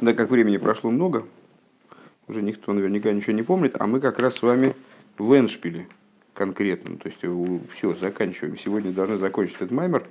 [0.00, 1.26] Да, как времени прошло много,
[2.26, 4.74] уже никто наверняка ничего не помнит, а мы как раз с вами
[5.18, 5.88] в Эншпиле
[6.32, 6.96] конкретно.
[6.96, 7.18] То есть
[7.74, 8.56] все, заканчиваем.
[8.56, 10.06] Сегодня должны закончить этот маймер.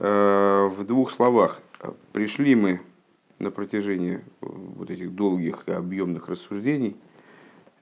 [0.00, 1.62] Э, в двух словах.
[2.12, 2.82] Пришли мы
[3.38, 6.94] на протяжении вот этих долгих и объемных рассуждений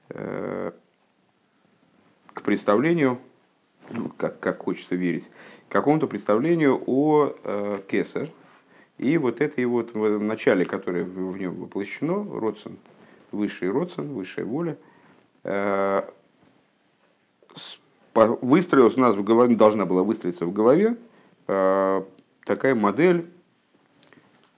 [0.07, 0.71] э,
[2.27, 3.19] к представлению,
[3.89, 5.29] ну, как, как хочется верить,
[5.67, 8.29] к какому-то представлению о э, Кесар–
[8.97, 12.77] и вот это его вот в начале, которое в нем воплощено, Родсон,
[13.31, 14.77] высший Родсон, высшая воля,
[15.43, 16.03] э,
[18.13, 20.97] выстроилась у нас в голове, должна была выстроиться в голове
[21.47, 22.03] э,
[22.45, 23.27] такая модель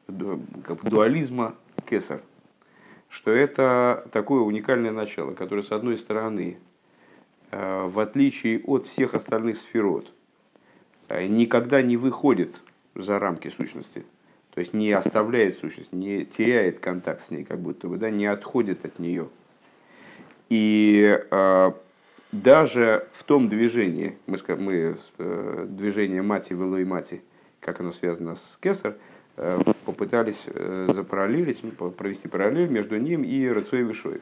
[0.07, 1.55] как дуализма
[1.89, 2.21] Кесар,
[3.09, 6.57] что это такое уникальное начало, которое, с одной стороны,
[7.51, 10.11] э, в отличие от всех остальных сферот,
[11.09, 12.59] никогда не выходит
[12.95, 14.05] за рамки сущности,
[14.53, 18.27] то есть не оставляет сущность, не теряет контакт с ней, как будто бы, да, не
[18.27, 19.29] отходит от нее.
[20.49, 21.71] И э,
[22.31, 27.23] даже в том движении, мы, мы э, движение мати, вело и мати,
[27.61, 28.95] как оно связано с кесар,
[29.37, 34.21] э, попытались э, запараллелить, ну, провести параллель между ним и Рыцой и Вишоев.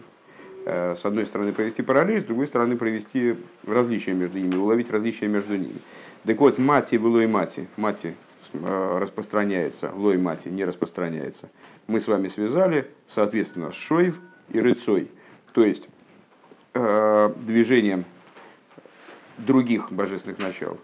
[0.65, 3.35] Э, с одной стороны провести параллель, с другой стороны провести
[3.67, 5.79] различия между ними, уловить различия между ними.
[6.23, 8.13] Так вот, мати, вело и мати, мати
[8.53, 11.49] распространяется, лой мати не распространяется.
[11.87, 15.09] Мы с вами связали, соответственно, с шоев и рыцой,
[15.53, 15.87] то есть
[16.73, 18.05] э, движением
[19.37, 20.77] других божественных начал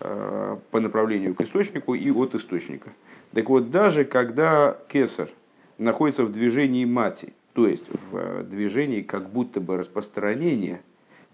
[0.00, 2.90] э, по направлению к источнику и от источника.
[3.32, 5.30] Так вот, даже когда кесар
[5.78, 10.82] находится в движении мати, то есть в движении как будто бы распространения,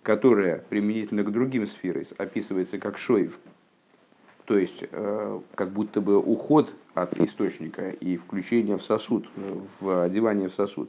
[0.02, 3.38] которое применительно к другим сферам описывается как шоев,
[4.46, 9.26] то есть, э, как будто бы уход от источника и включение в сосуд,
[9.80, 10.88] в одевание в сосуд.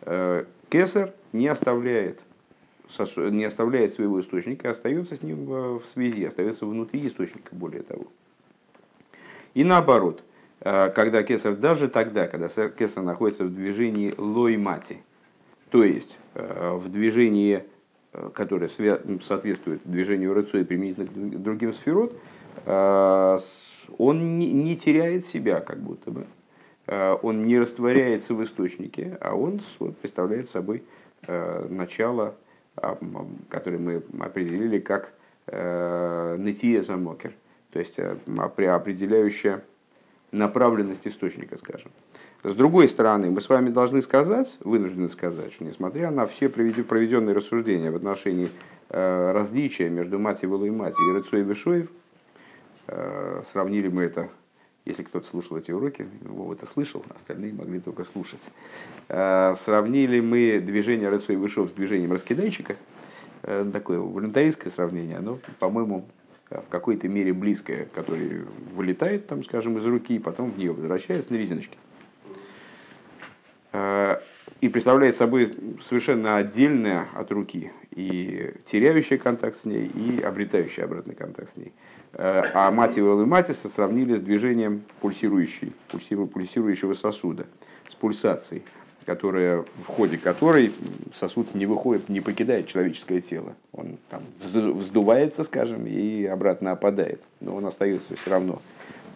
[0.00, 2.22] Э, кесар не оставляет,
[3.16, 8.06] не оставляет своего источника, остается с ним в связи, остается внутри источника, более того.
[9.52, 10.22] И наоборот,
[10.60, 15.02] э, когда кесар, даже тогда, когда кесар находится в движении лой-мати,
[15.68, 17.64] то есть в движении,
[18.32, 25.78] которое соответствует движению рыцу и применительно к другим сферот, Э, он не теряет себя как
[25.78, 26.26] будто бы.
[26.86, 29.60] Э, он не растворяется в источнике, а он
[30.00, 30.84] представляет собой
[31.26, 32.34] э, начало,
[32.76, 32.98] а,
[33.48, 35.12] которое мы определили как
[35.46, 37.34] нытие замокер,
[37.70, 39.60] то есть определяющее
[40.32, 41.90] направленность источника, скажем.
[42.42, 47.34] С другой стороны, мы с вами должны сказать, вынуждены сказать, что несмотря на все проведенные
[47.34, 48.48] рассуждения в отношении
[48.88, 52.03] различия между мать и мать и Рыцой и Вишоев, Э,
[53.44, 54.28] сравнили мы это,
[54.84, 58.42] если кто-то слушал эти уроки, Вова это слышал, остальные могли только слушать.
[59.08, 62.76] Э, сравнили мы движение Рыцу и Вышов с движением раскидайщика.
[63.42, 66.06] Э, такое волонтаристское сравнение, но, по-моему,
[66.50, 68.42] в какой-то мере близкое, который
[68.74, 71.78] вылетает, там, скажем, из руки, и потом в нее возвращается на резиночке.
[74.60, 75.52] И представляет собой
[75.88, 81.72] совершенно отдельное от руки и теряющий контакт с ней, и обретающий обратный контакт с ней.
[82.16, 87.46] Э, а мать и матиса сравнили с движением пульсирующей, пульсирующего сосуда,
[87.88, 88.62] с пульсацией,
[89.04, 90.72] которая, в ходе которой
[91.12, 93.54] сосуд не выходит, не покидает человеческое тело.
[93.72, 98.62] Он там вздувается, скажем, и обратно опадает, но он остается все равно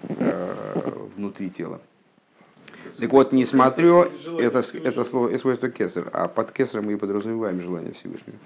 [0.09, 1.80] э, внутри тела.
[2.98, 4.09] Так вот, не смотрю,
[4.41, 8.38] это, это слово, свойство кесар, а под кесаром мы и подразумеваем желание Всевышнего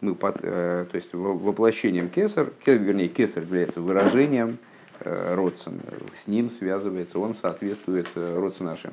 [0.00, 4.58] мы под, э, то есть воплощением кесар, вернее, кесар является выражением
[5.00, 5.80] э, родствен,
[6.14, 8.92] с ним связывается, он соответствует э, родству нашим.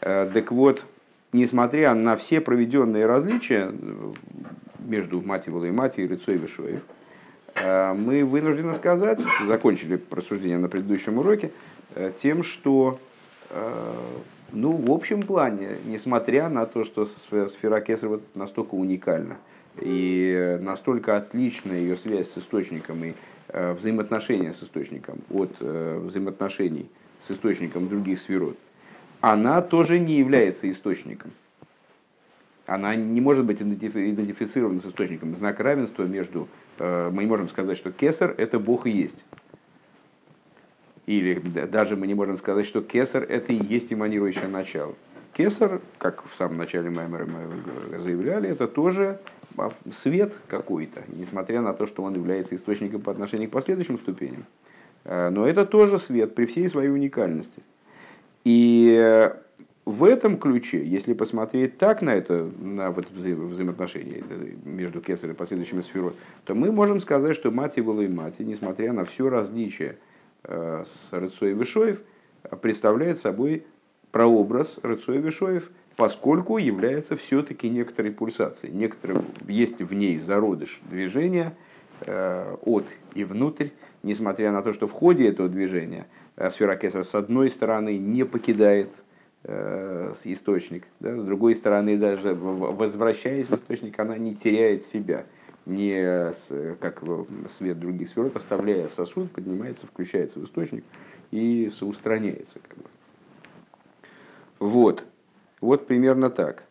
[0.00, 0.82] Так вот,
[1.32, 3.72] несмотря на все проведенные различия
[4.80, 6.80] между Мативолой и Мати и Рыцой Вишоев,
[7.54, 11.52] мы вынуждены сказать, закончили рассуждение на предыдущем уроке,
[12.20, 12.98] тем, что
[14.50, 19.36] ну, в общем плане, несмотря на то, что сфера Кесарева настолько уникальна,
[19.80, 23.14] и настолько отлична ее связь с источником и
[23.48, 26.88] э, взаимоотношения с источником от э, взаимоотношений
[27.26, 28.56] с источником других сферот,
[29.20, 31.30] она тоже не является источником.
[32.66, 35.36] Она не может быть идентифицирована с источником.
[35.36, 36.48] Знак равенства между...
[36.78, 39.24] Э, мы не можем сказать, что кесар– это Бог и есть.
[41.06, 44.94] Или даже мы не можем сказать, что кесар– это и есть эманирующее начало.
[45.32, 49.18] Кесар, как в самом начале Маймера мы заявляли, это тоже
[49.90, 54.44] свет какой-то, несмотря на то, что он является источником по отношению к последующим ступеням.
[55.04, 57.62] Э, но это тоже свет при всей своей уникальности.
[58.44, 59.30] И
[59.84, 64.22] в этом ключе, если посмотреть так на это, на вот вза взаимоотношения
[64.64, 66.12] между Кесар и последующими сферой,
[66.44, 69.98] то мы можем сказать, что мать и и мати, несмотря на все различие
[70.44, 72.00] э, с Рыцой Вишоев,
[72.60, 73.64] представляет собой
[74.12, 78.72] прообраз Рыцой Вишоев, поскольку является все-таки некоторой пульсацией.
[78.72, 81.54] Некоторым, есть в ней зародыш движения
[82.02, 83.68] э, от и внутрь,
[84.04, 86.06] несмотря на то, что в ходе этого движения
[86.36, 88.90] э, сфера Кесар с одной стороны не покидает
[89.44, 90.84] Э, источник.
[91.00, 91.18] Да?
[91.18, 95.26] С другой стороны, даже возвращаясь в источник, она не теряет себя.
[95.66, 96.32] Не
[96.80, 97.02] как
[97.48, 100.84] свет других сферот, оставляя сосуд, поднимается, включается в источник
[101.30, 102.58] и устраняется.
[102.66, 102.84] Как бы.
[104.62, 105.02] Вот.
[105.60, 106.64] Вот примерно так.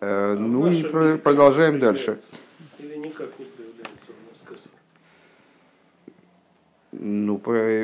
[0.00, 0.82] Э, а ну и
[1.18, 2.18] продолжаем дальше.
[2.78, 4.68] Или никак не проявляется у нас?
[6.92, 7.40] Ну,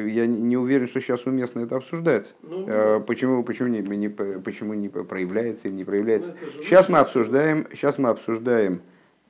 [0.07, 2.35] я не уверен, что сейчас уместно это обсуждать.
[2.43, 6.35] Ну, а, почему, почему, не, не, почему не проявляется или не проявляется?
[6.41, 8.81] Ну, сейчас мы обсуждаем, сейчас мы обсуждаем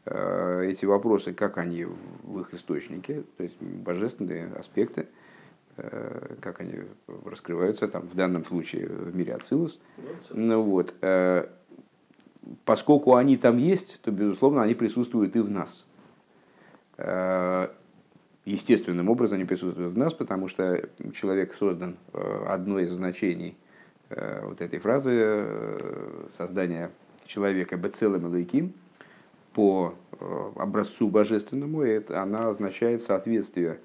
[0.05, 1.87] э, эти вопросы, как они
[2.23, 5.07] в их источнике, то есть божественные аспекты, э,
[6.41, 6.75] как они
[7.25, 9.79] раскрываются там, в данном случае в мире Ацилус.
[10.31, 11.47] Ну, вот, э,
[12.65, 15.85] поскольку они там есть, то, безусловно, они присутствуют и в нас
[18.49, 23.57] естественным образом они присутствуют в нас, потому что человек создан, э, одно из значений
[24.09, 26.91] э, вот этой фразы э, создания
[27.27, 28.73] человека бецелем лайким
[29.53, 29.95] по
[30.57, 33.79] образцу божественному, это, она означает соответствие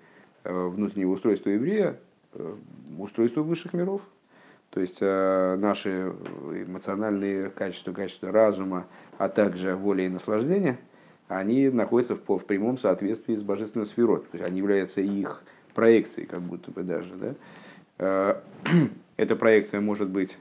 [0.44, 1.98] внутреннего устройства еврея
[2.98, 4.01] устройству высших миров.
[4.69, 6.12] То есть наши
[6.68, 8.88] эмоциональные качества, качества разума,
[9.18, 10.78] а также воля и наслаждения–
[11.28, 14.19] они находятся в, в прямом соответствии с божественной сферой.
[14.19, 15.44] То есть они являются их
[15.74, 17.16] проекцией, как будто бы даже.
[17.16, 17.36] Да?
[17.98, 18.36] Э,
[19.18, 20.36] эта проекция может быть э,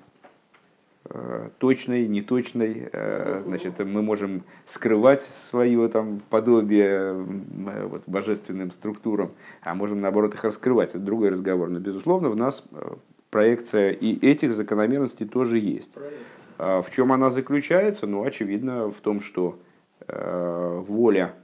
[1.59, 2.89] точной, неточной.
[2.93, 9.33] Э, значит, мы можем скрывать свое там, подобие вот, божественным структурам,
[9.63, 10.91] а можем, наоборот, их раскрывать.
[10.91, 11.69] Это другой разговор.
[11.69, 12.65] Но, безусловно, в нас
[13.31, 15.93] проекция и этих закономерностей тоже есть.
[15.93, 16.83] Проекция.
[16.83, 18.07] В чем она заключается?
[18.07, 19.59] Ну, очевидно, в том, что
[20.09, 21.35] Э, воля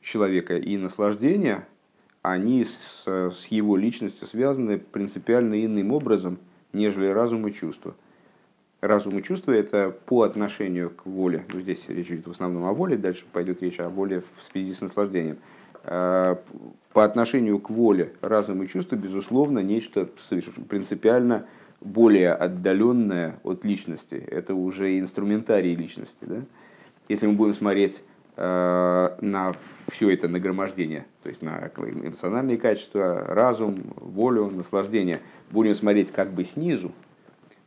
[0.00, 1.66] человека и наслаждение,
[2.22, 6.38] они с, с его личностью связаны принципиально иным образом,
[6.72, 7.94] нежели разум и чувство.
[8.80, 11.44] Разум и чувство– это по отношению к воле.
[11.52, 14.74] Ну, здесь речь идет в основном о воле, дальше пойдет речь о воле в связи
[14.74, 15.38] с наслаждением.
[15.84, 16.36] Э,
[16.92, 20.08] по отношению к воле разум и чувство, безусловно, нечто
[20.68, 21.46] принципиально
[21.80, 24.14] более отдаленное от личности.
[24.14, 26.24] Это уже инструментарий личности.
[26.24, 26.42] Да?
[27.08, 28.02] если мы будем смотреть
[28.34, 29.54] на
[29.90, 35.20] все это нагромождение, то есть на эмоциональные качества, разум, волю, наслаждение,
[35.50, 36.92] будем смотреть как бы снизу,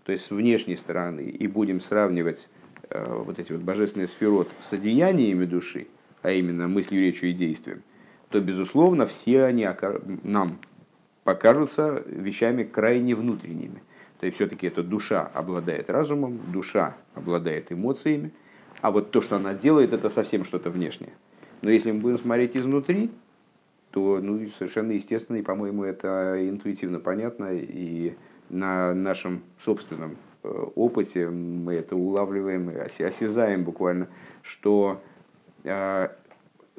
[0.06, 2.47] то есть с внешней стороны, и будем сравнивать
[2.89, 5.88] э, вот эти вот божественные сферот с одеяниями души,
[6.21, 7.81] а именно мыслью, речью и действием,
[8.29, 9.67] то, безусловно, все они
[10.23, 10.59] нам
[11.23, 13.81] покажутся вещами крайне внутренними.
[14.19, 18.31] То есть все-таки эта душа обладает разумом, душа обладает эмоциями,
[18.81, 21.13] а вот то, что она делает, это совсем что-то внешнее.
[21.62, 23.12] Но если мы будем смотреть изнутри,
[23.92, 28.16] то ну, совершенно естественно, и, по-моему, это интуитивно понятно, и
[28.50, 34.08] на нашем собственном э, опыте мы это улавливаем, осязаем буквально,
[34.41, 35.01] что,
[35.63, 36.10] э,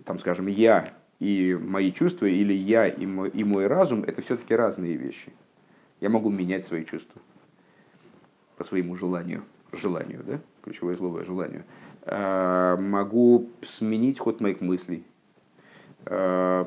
[0.04, 5.32] там, скажем, я и мои чувства, или я и мой, разум, это все-таки разные вещи.
[6.00, 7.20] Я могу менять свои чувства
[8.56, 11.64] по своему желанию, желанию, да, ключевое слово желанию.
[12.08, 15.04] Э, могу сменить ход моих мыслей.
[16.04, 16.64] Э,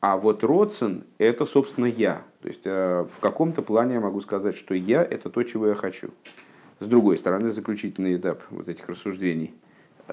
[0.00, 2.22] а вот Родсен– это, собственно, я.
[2.40, 5.74] То есть э, в каком-то плане я могу сказать, что я– это то, чего я
[5.74, 6.10] хочу.
[6.78, 9.54] С другой стороны, заключительный этап вот этих рассуждений.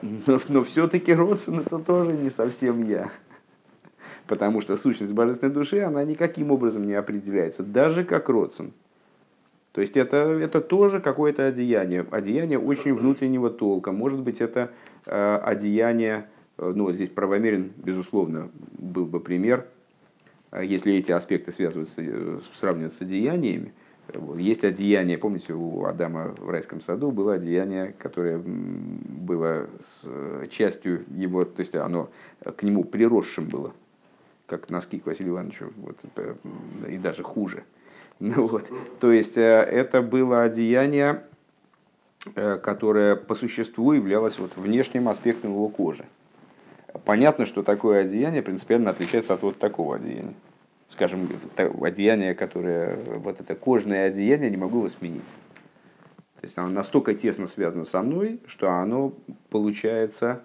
[0.02, 3.12] Но, но все-таки Родсен– это тоже не совсем я.
[4.26, 8.74] Потому что сущность божественной души, она никаким образом не определяется, даже как Родсен–
[9.74, 13.92] то есть это, это тоже какое-то одеяние, одеяние очень внутреннего толка.
[13.92, 14.72] Может быть, это
[15.08, 16.28] э, одеяние,
[16.60, 19.66] э, ну вот здесь правомерен, безусловно, был бы пример,
[20.52, 23.74] э, если эти аспекты связываются, э, сравнивать с одеяниями.
[24.38, 29.70] Есть одеяние, помните, у Адама в райском саду было одеяние, которое было
[30.52, 32.12] частью его, то есть оно
[32.44, 33.74] к нему приросшим было,
[34.46, 35.98] как носки к Василию Ивановичу, вот,
[36.90, 37.64] и даже хуже–
[38.24, 38.66] ну, вот.
[39.02, 41.24] То есть э, это было одеяние,
[42.36, 46.06] э, которое по существу являлось вот внешним аспектом его кожи.
[47.04, 50.36] Понятно, что такое одеяние принципиально отличается от вот такого одеяния.
[50.88, 51.28] скажем,
[51.82, 55.26] одеяние, которое, вот это кожное одеяние, не могу его сменить.
[56.40, 59.12] То есть оно настолько тесно связано со мной, что оно
[59.50, 60.44] получается,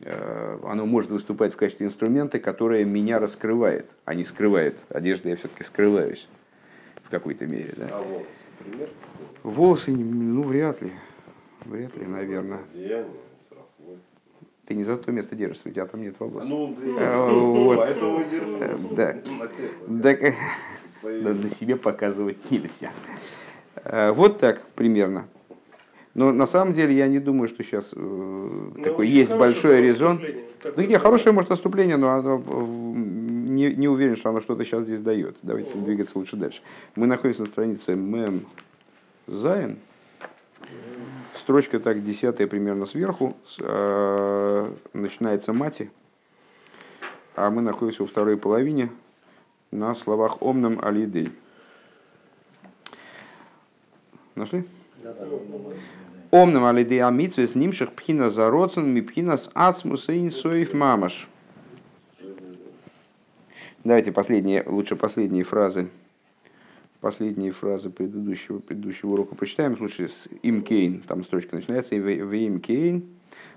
[0.00, 4.78] э, оно может выступать в качестве инструмента, которое меня раскрывает, а не скрывает.
[4.88, 6.26] Одежда я все-таки скрываюсь
[7.06, 7.74] в какой-то мере.
[7.76, 7.88] Да?
[7.92, 8.26] А волосы,
[8.58, 8.88] например?
[9.42, 10.92] Волосы, ну, вряд ли.
[11.64, 12.60] Вряд ли, наверное.
[14.66, 16.44] Ты не за то место держишься, у тебя там нет волос.
[16.48, 17.76] Ну, а, вот.
[17.76, 18.24] поэтому
[18.96, 19.16] Да.
[20.02, 20.34] Так,
[21.02, 22.90] на себе показывать нельзя.
[23.84, 25.28] Э, вот так примерно.
[26.14, 30.20] Но на самом деле я не думаю, что сейчас э, ну, такой есть большой резон.
[30.64, 32.42] Да нет, хорошее может отступление, но оно,
[33.56, 35.36] не, не уверен, что оно что-то сейчас здесь дает.
[35.42, 36.60] Давайте двигаться лучше дальше.
[36.94, 38.46] Мы находимся на странице Мем
[39.26, 39.78] Зайн.
[41.34, 43.36] Строчка так, десятая примерно сверху.
[43.58, 45.90] Э, начинается мати.
[47.34, 48.90] А мы находимся во второй половине
[49.70, 51.32] на словах Омном Алидей.
[54.34, 54.64] Нашли?
[56.30, 61.28] Омным алидей амитвес нимших пхина зароцен ми пхина с ацмус и инсоев мамаш.
[63.86, 65.88] Давайте последние, лучше последние фразы,
[67.00, 69.74] последние фразы предыдущего, предыдущего урока прочитаем.
[69.74, 73.04] В случае с им кейн, там строчка начинается, в им кейн,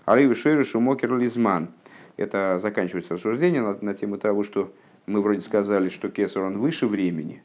[0.05, 1.69] шейры шумокер лизман.
[2.15, 4.71] Это заканчивается рассуждение на, на тему того, что
[5.07, 7.41] мы вроде сказали, что кесар он выше времени.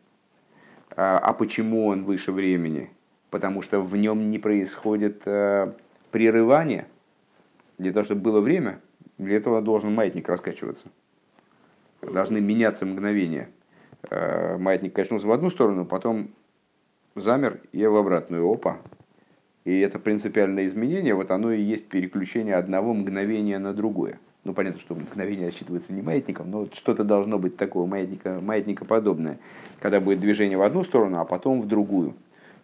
[0.91, 2.91] А, а почему он выше времени?
[3.35, 5.73] потому что в нем не происходит э,
[6.13, 6.87] прерывание.
[7.79, 8.79] Для того, чтобы было время,
[9.19, 10.87] для этого должен маятник раскачиваться.
[12.13, 13.49] Должны меняться мгновения.
[14.11, 16.31] Э, маятник качнулся в одну сторону, потом
[17.15, 18.51] замер и в обратную.
[18.51, 18.79] Опа.
[19.65, 24.19] И это принципиальное изменение, вот оно и есть переключение одного мгновения на другое.
[24.45, 29.39] Ну, понятно, что мгновение рассчитывается не маятником, но что-то должно быть такого маятника, маятника подобное,
[29.81, 32.15] когда будет движение в одну сторону, а потом в другую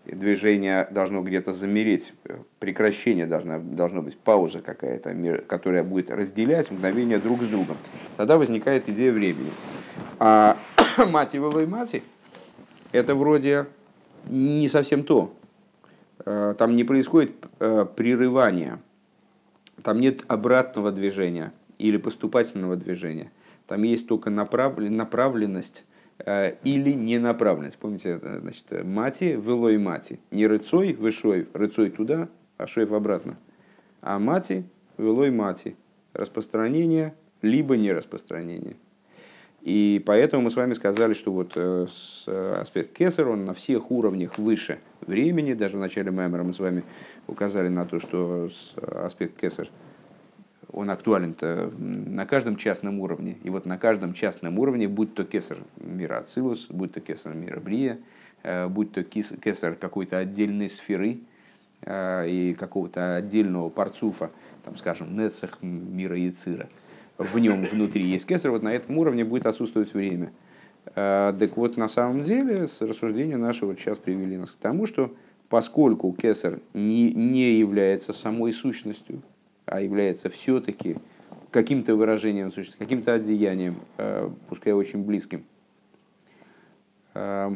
[0.04, 2.12] движение должно где-то замереть,
[2.58, 7.76] прекращение должно, должно быть, пауза какая-то, которая будет разделять мгновения друг с другом.
[8.16, 9.50] Тогда возникает идея времени.
[10.18, 10.56] А
[11.10, 12.02] мати и мати–
[12.92, 13.66] это вроде
[14.28, 15.32] не совсем то.
[16.24, 18.80] Э, там не происходит э, прерывания,
[19.82, 23.30] там нет обратного движения или поступательного движения.
[23.66, 25.84] Там есть только направленность
[26.64, 27.78] или не направленность.
[27.78, 30.20] Помните, значит, мати, велой мати.
[30.30, 33.38] Не рыцой, вышой, рыцой туда, а шоев обратно.
[34.00, 34.64] А мати,
[34.98, 35.76] велой мати.
[36.12, 38.76] Распространение, либо не распространение.
[39.62, 41.86] И поэтому мы с вами сказали, что вот э,
[42.58, 45.52] аспект кесар, он на всех уровнях выше времени.
[45.52, 46.82] Даже в начале Маймера мы с вами
[47.26, 48.48] указали на то, что
[49.04, 49.68] аспект кесар–
[50.72, 51.34] он актуален
[51.78, 53.36] на каждом частном уровне.
[53.42, 57.60] И вот на каждом частном уровне, будь то кесар мира Ацилус, будь то кесар мира
[57.60, 57.98] Брия,
[58.42, 61.20] э, будь то кесар какой-то отдельной сферы
[61.82, 64.30] э, и какого-то отдельного парцуфа,
[64.64, 66.68] там, скажем, Нецах мира Яцира,
[67.18, 70.32] в нем внутри есть кесар, вот на этом уровне будет отсутствовать время.
[70.94, 75.12] Э, так вот, на самом деле, с рассуждения нашего сейчас привели нас к тому, что
[75.48, 79.20] поскольку кесар не, не является самой сущностью,
[79.70, 80.96] а является все-таки
[81.52, 85.44] каким-то выражением сущности, каким-то одеянием, э, пускай очень близким,
[87.14, 87.54] э,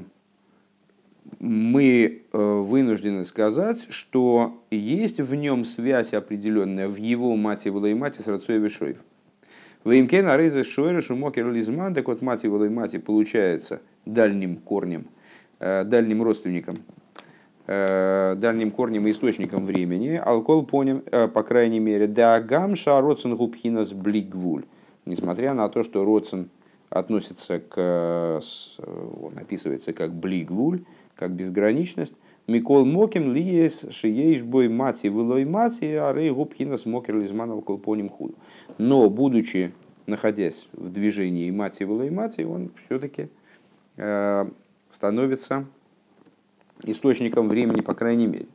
[1.40, 8.22] мы э, вынуждены сказать, что есть в нем связь определенная в его мате и мате
[8.22, 8.98] с Рацой Вишоев.
[9.84, 15.08] Веймкен Рейза Шойра Шумокер Лизман, так вот мать и мате получается дальним корнем,
[15.58, 16.76] дальним родственником
[17.66, 23.92] дальним корнем и источником времени, алкол поним, э, по крайней мере, да гамша родсен губхинас
[23.92, 24.64] блигвуль.
[25.06, 26.50] Несмотря на то, что родсен
[26.90, 28.40] относится к,
[29.22, 30.80] он описывается как блигвуль,
[31.16, 32.14] как безграничность,
[32.46, 38.10] Микол Моким лиес шиеиш бой мати вылой мати, а рей губхинас мокер лизман алкол поним
[38.10, 38.34] худу.
[38.76, 39.72] Но, будучи,
[40.06, 43.30] находясь в движении мати вылой мати, он все-таки
[43.96, 44.46] э,
[44.90, 45.64] становится
[46.82, 48.46] источником времени, по крайней мере.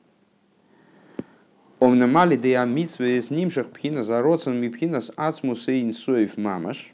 [1.80, 6.94] Омнамали де амитсве с нимшах пхина за родсен мипхина с ацмусейн соев мамаш.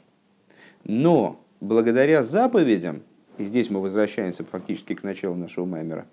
[0.84, 3.02] Но благодаря заповедям,
[3.38, 6.06] и здесь мы возвращаемся фактически к началу нашего маймера,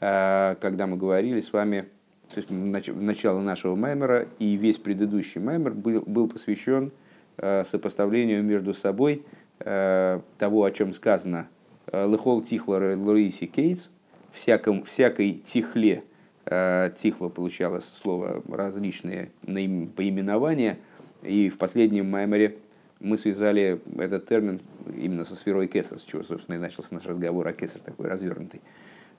[0.00, 1.88] э, когда мы говорили с вами,
[2.32, 6.92] то есть начало нашего маймера и весь предыдущий маймер был, был посвящен
[7.38, 9.24] э, сопоставлению между собой
[9.58, 11.48] э, того, о чем сказано
[11.90, 13.88] Лехол Тихлор Лориси Кейтс,
[14.32, 16.04] всяком, всякой тихле,
[16.46, 20.78] э, тихло получалось слово различные поименования,
[21.22, 22.58] и в последнем маймере
[23.00, 24.60] мы связали этот термин
[24.96, 28.60] именно со сферой Кесар, с чего, собственно, и начался наш разговор о Кесар, такой развернутый.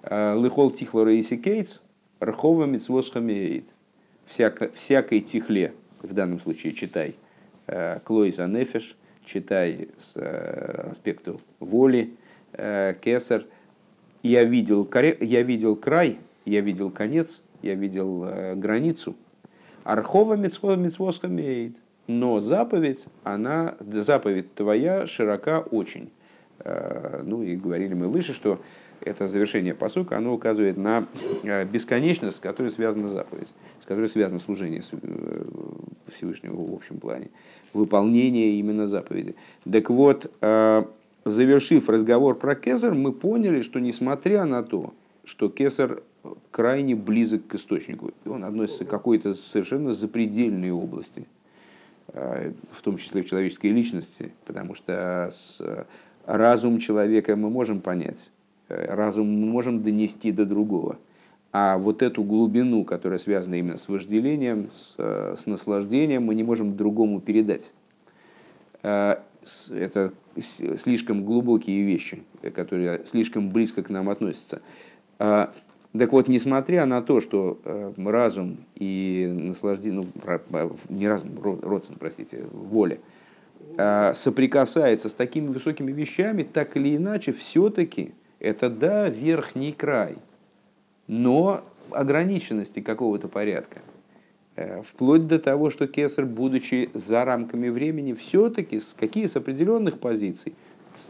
[0.04, 1.80] Лыхол тихло рейси кейтс,
[2.22, 3.66] рхова митцвос хамеет.
[4.28, 7.16] Всякой тихле, в данном случае читай,
[8.04, 10.16] клой за нефеш, читай с
[10.89, 12.13] аспекту воли,
[12.54, 13.46] кесар.
[14.24, 19.16] Я видел, я видел край, я видел конец, я видел границу.
[19.84, 21.78] Архова митцвос хамеет
[22.10, 26.10] но заповедь, она, заповедь твоя широка очень.
[26.58, 28.60] Э, ну и говорили мы выше, что
[29.02, 31.06] это завершение посука, оно указывает на
[31.44, 33.50] э, бесконечность, с которой связана заповедь,
[33.80, 35.44] с которой связано служение э,
[36.16, 37.30] Всевышнего в общем плане,
[37.74, 39.36] выполнение именно заповеди.
[39.72, 40.32] Так вот,
[41.26, 46.04] завершив разговор про Кесар, мы поняли, что несмотря на то, что Кесар
[46.52, 51.28] крайне близок к источнику, и он относится к какой-то совершенно запредельной области–
[52.14, 55.62] Э, в том числе в человеческой личности, потому что с
[56.26, 58.32] разум человека мы можем понять,
[58.68, 60.98] э, разум мы можем донести до другого.
[61.52, 66.44] А вот эту глубину, которая связана именно с вожделением, с, э, с наслаждением, мы не
[66.44, 67.74] можем другому передать.
[69.72, 74.62] Это слишком глубокие вещи, которые слишком близко к нам относятся.
[75.18, 82.46] Так вот, несмотря на то, что э, разум и наслаждение, ну, не разум, родствен, простите,
[82.51, 83.00] воля,
[83.75, 90.18] э, соприкасается с такими высокими вещами, так или иначе, все-таки это, да, верхний край,
[91.08, 93.82] но ограниченности какого-то порядка.
[94.60, 100.00] Э, вплоть до того, что Кесар, будучи за рамками времени, все-таки с какие с определенных
[100.00, 100.54] позиций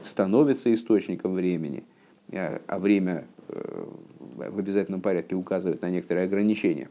[0.04, 1.84] становится источником времени,
[2.32, 6.90] а время в обязательном порядке указывает на некоторые ограничения.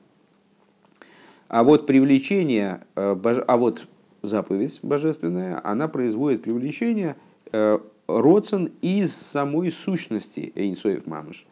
[1.47, 3.87] А вот привлечение, э, а вот
[4.23, 7.15] заповедь божественная, она производит привлечение
[7.53, 11.47] э, родствен из самой сущности Эйнсоев Мамыш.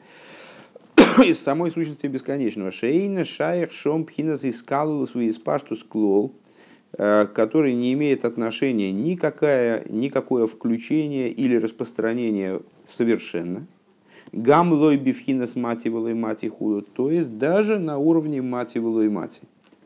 [1.25, 2.70] из самой сущности бесконечного.
[2.70, 6.34] Шейна, шаях, шом, пхинас, искалус, виспаштус, клол,
[6.93, 13.67] э, который не имеет отношения никакое, никакое включение или распространение совершенно–
[14.32, 16.82] Гамлой бифхинас мати валой мати худу.
[16.82, 19.43] То есть даже на уровне мати валой мати.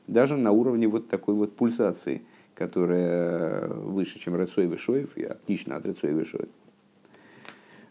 [0.06, 2.22] Даже на уровне вот такой вот пульсации,
[2.54, 6.48] которая выше, чем Рецой Вишоев, и отлично от Рецой Вишоев.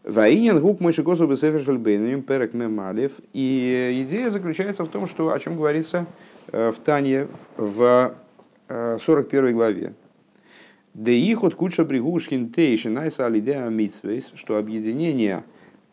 [0.03, 3.13] Ваинин гук мыши косу бесефершельбейним перек мемалев.
[3.33, 6.05] И идея заключается в том, что, о чем говорится
[6.51, 8.15] э, в Тане в
[8.67, 9.93] 41 э, главе.
[10.93, 15.43] Да ихот куча бригушкин тейши найса алидеа митсвейс, что объединение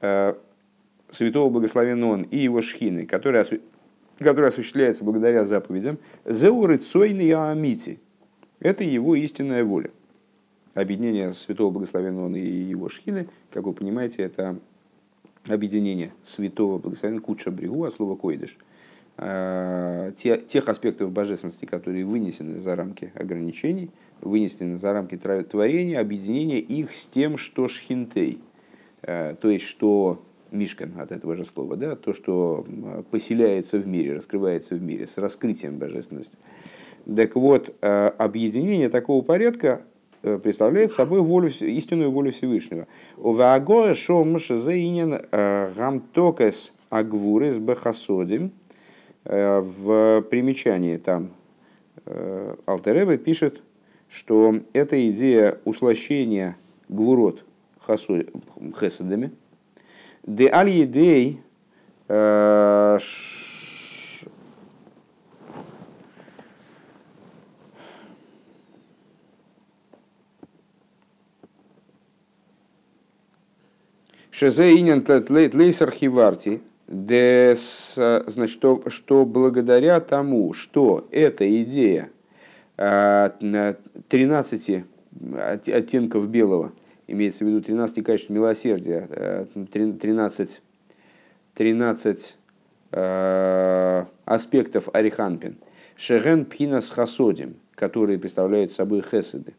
[0.01, 0.35] э,
[1.11, 3.57] святого благословенного он и его шхины, который, осу...
[4.21, 7.99] осуществляется благодаря заповедям, зеуры цойны амити.
[8.61, 9.90] Это его истинная воля.
[10.77, 14.59] Объединение святого благословенного и его шхины, как вы понимаете, это
[15.49, 18.59] объединение святого благословенного куча брегу, а слово койдыш.
[19.17, 23.89] А, те, тех аспектов божественности, которые вынесены за рамки ограничений,
[24.21, 28.43] вынесены за рамки творения, объединение их с тем, что шхинтей.
[29.01, 32.67] А, то есть, что Мишкан от этого же слова, да, то, что
[33.11, 36.37] поселяется в мире, раскрывается в мире с раскрытием божественности.
[37.07, 39.83] Так вот, э, объединение такого порядка
[40.43, 42.87] представляет собой волю, истинную волю Всевышнего.
[43.17, 48.53] Увагоя шомш заинен э, гамтокес агвурес бахасодим.
[49.25, 51.31] В примечании там
[52.65, 53.65] Алтереба пишет,
[54.09, 56.57] что эта идея услощения
[56.89, 57.45] гвурот
[57.85, 59.33] хесадами–
[60.27, 60.89] Де аль
[74.38, 82.11] Шезе инен лейсер хиварти, значит, что, что благодаря тому, что эта идея
[82.77, 84.83] 13 э,
[85.72, 86.72] оттенков белого–
[87.07, 90.62] имеется в виду 13 качеств милосердия, 13,
[91.55, 92.37] 13
[92.92, 95.57] э, аспектов ариханпин.
[95.96, 99.55] Шеген пхинас хасодим, которые представляют собой хеседы.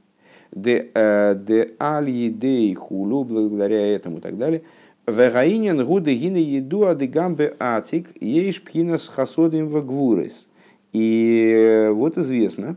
[0.52, 4.64] Де, э, де аль едей хулу, благодаря этому и так далее.
[5.08, 10.50] Вегаинен гуды гины еду адыгамбе атик, ейш пхинас хасодим вагвурес.
[10.94, 12.76] И вот известно,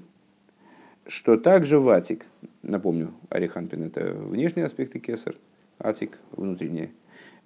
[1.06, 2.26] что также ватик,
[2.62, 5.34] напомню, Ариханпин это внешние аспекты кесар,
[5.78, 6.90] атик внутренние,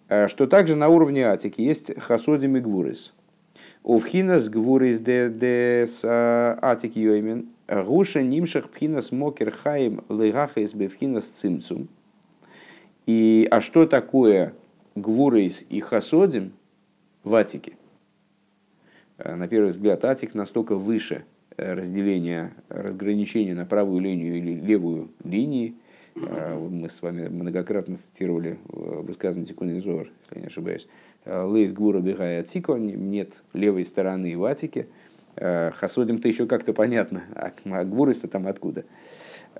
[0.08, 3.14] э, что также на уровне атики есть хасодим и гвурис.
[3.82, 6.04] Увхинас гвурис де, де с
[6.60, 11.88] атик йоймен, Гуша нимшах пхинас мокер хаим легахайс бевхинас цимцум.
[13.06, 14.54] И, а что такое
[14.94, 16.52] гвурейс и хасодим
[17.22, 17.74] в Атике?
[19.18, 21.24] На первый взгляд, Атик настолько выше
[21.56, 25.76] разделения, разграничения на правую линию или левую линии.
[26.16, 30.86] Мы с вами многократно цитировали в высказывании Тикуни Зор, если я не ошибаюсь.
[31.24, 34.86] Лейс Гура Бегая Атико, нет левой стороны в Атике.
[35.36, 38.84] Хасодим-то еще как-то понятно, а, а Гвурис-то там откуда?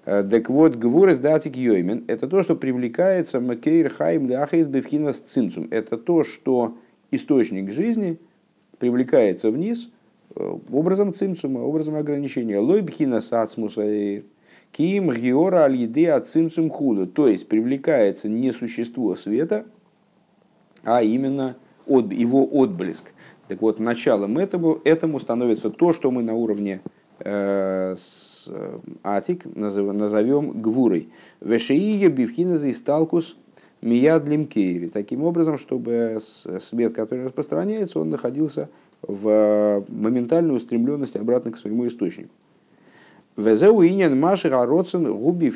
[0.05, 5.69] Так вот, Гвурис Датик Йоймен– это то, что привлекается Макейр Хайм Дахайс Бевхинас Цимцум.
[5.71, 6.77] Это то, что
[7.11, 8.19] источник жизни
[8.79, 9.89] привлекается вниз
[10.35, 12.59] э, образом цимцума, образом ограничения.
[12.59, 14.23] Лой бхинас ацмуса
[14.73, 17.07] ким гиора аль еды от цимцум худу.
[17.07, 19.65] То есть привлекается не существо света,
[20.83, 21.57] а именно
[21.87, 23.13] от, его отблеск.
[23.49, 26.81] Так вот, началом этому, этому становится то, что мы на уровне
[27.19, 31.09] э, с, э, атик назовем, гвурой.
[31.41, 33.37] Вешеия бифхина за исталкус
[33.83, 34.89] миядлим кейри.
[34.89, 36.19] Таким образом, чтобы
[36.61, 38.71] свет, который распространяется, он находился
[39.03, 42.31] в э, моментальной устремленности обратно к своему источнику.
[43.37, 45.53] Везеу иньян маши роцен губи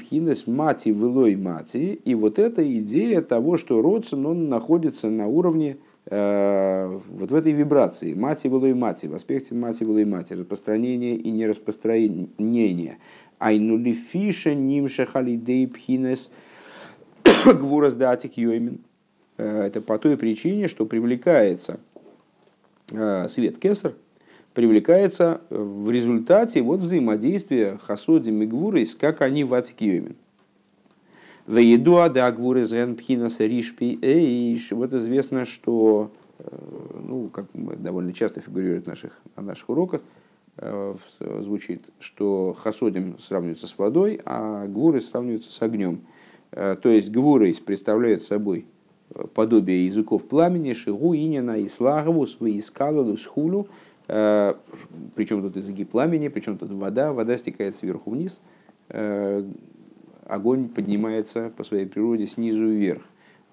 [0.46, 2.01] мати вылой мати.
[2.05, 5.77] И вот эта идея того, что родцен, он находится на уровне
[6.11, 12.99] вот в этой вибрации мати и мати, в аспекте мати и мати, распространение и нераспространение.
[13.38, 16.31] Айнули фиша нимша пхинес
[17.47, 17.94] гвурас
[18.37, 18.81] йоймин.
[19.37, 21.81] Э, это по той причине, что привлекается
[22.92, 23.94] э, свет кесар,
[24.55, 30.16] привлекается в результате вот взаимодействия хасоди и гвурис, как они в атик йоймин.
[31.48, 34.70] Веедуа да гвурезен пхинас ришпи эйш.
[34.70, 36.44] Вот известно, что э,
[37.02, 40.02] ну, как довольно часто фигурирует в наших, на наших уроках,
[40.58, 46.00] э, звучит, что хасодим сравнивается с водой, а гвуры сравниваются с огнем.
[46.52, 48.66] Э, то есть гвуры представляют собой
[49.32, 53.68] подобие языков пламени, шигу, инина, ислаговус, выискалалус, хулю,
[54.06, 58.38] причем тут языки пламени, причем тут вода, вода стекает сверху вниз,
[60.29, 63.03] огонь поднимается по своей природе снизу вверх.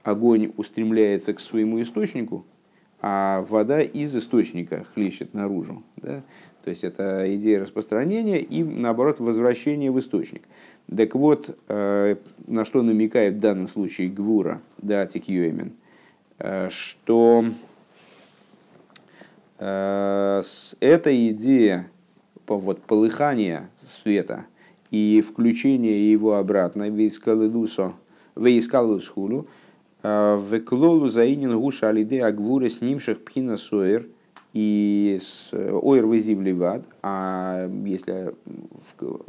[0.04, 2.46] Огонь устремляется к своему источнику,
[3.02, 5.84] а вода из источника хлещет наружу.
[5.98, 6.22] Да?
[6.64, 10.44] То есть это идея распространения и, наоборот, возвращения в источник.
[10.96, 15.74] Так вот, э, на что намекает в данном случае Гвура, да, Тикьюэмен,
[16.40, 17.46] э, что
[19.60, 20.42] э,
[20.80, 21.90] эта идея
[22.48, 24.46] вот, полыхания света–
[24.96, 26.88] и включение его обратно.
[26.88, 27.96] В искалылусо,
[30.04, 34.08] в клолу заинен гуша алиде агвура снимших пхина соер
[34.54, 35.20] и
[35.52, 38.34] ойр вызивливат, а если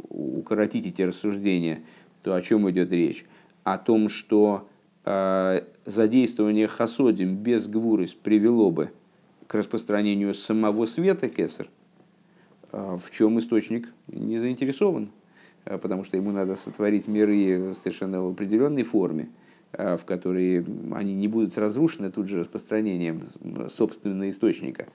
[0.09, 1.81] укоротить эти рассуждения,
[2.23, 3.25] то о чем идет речь?
[3.65, 4.69] О том, что
[5.03, 8.91] а, задействование хасодим без гвурис привело бы
[9.47, 11.67] к распространению самого света кесар,
[12.71, 13.89] а, в чем источник?
[14.07, 15.09] Не заинтересован.
[15.67, 19.29] Э, потому что ему надо сотворить миры совершенно в определенной форме,
[19.73, 23.27] э, в которой они не будут разрушены тут же распространением
[23.69, 24.87] собственного источника.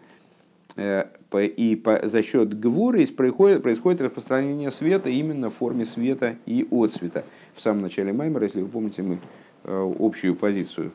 [0.77, 1.05] Э,
[1.35, 7.25] и за счет гвуры происходит, происходит распространение света именно в форме света и отцвета.
[7.55, 9.19] В самом начале Маймера, если вы помните, мы
[9.65, 10.93] общую позицию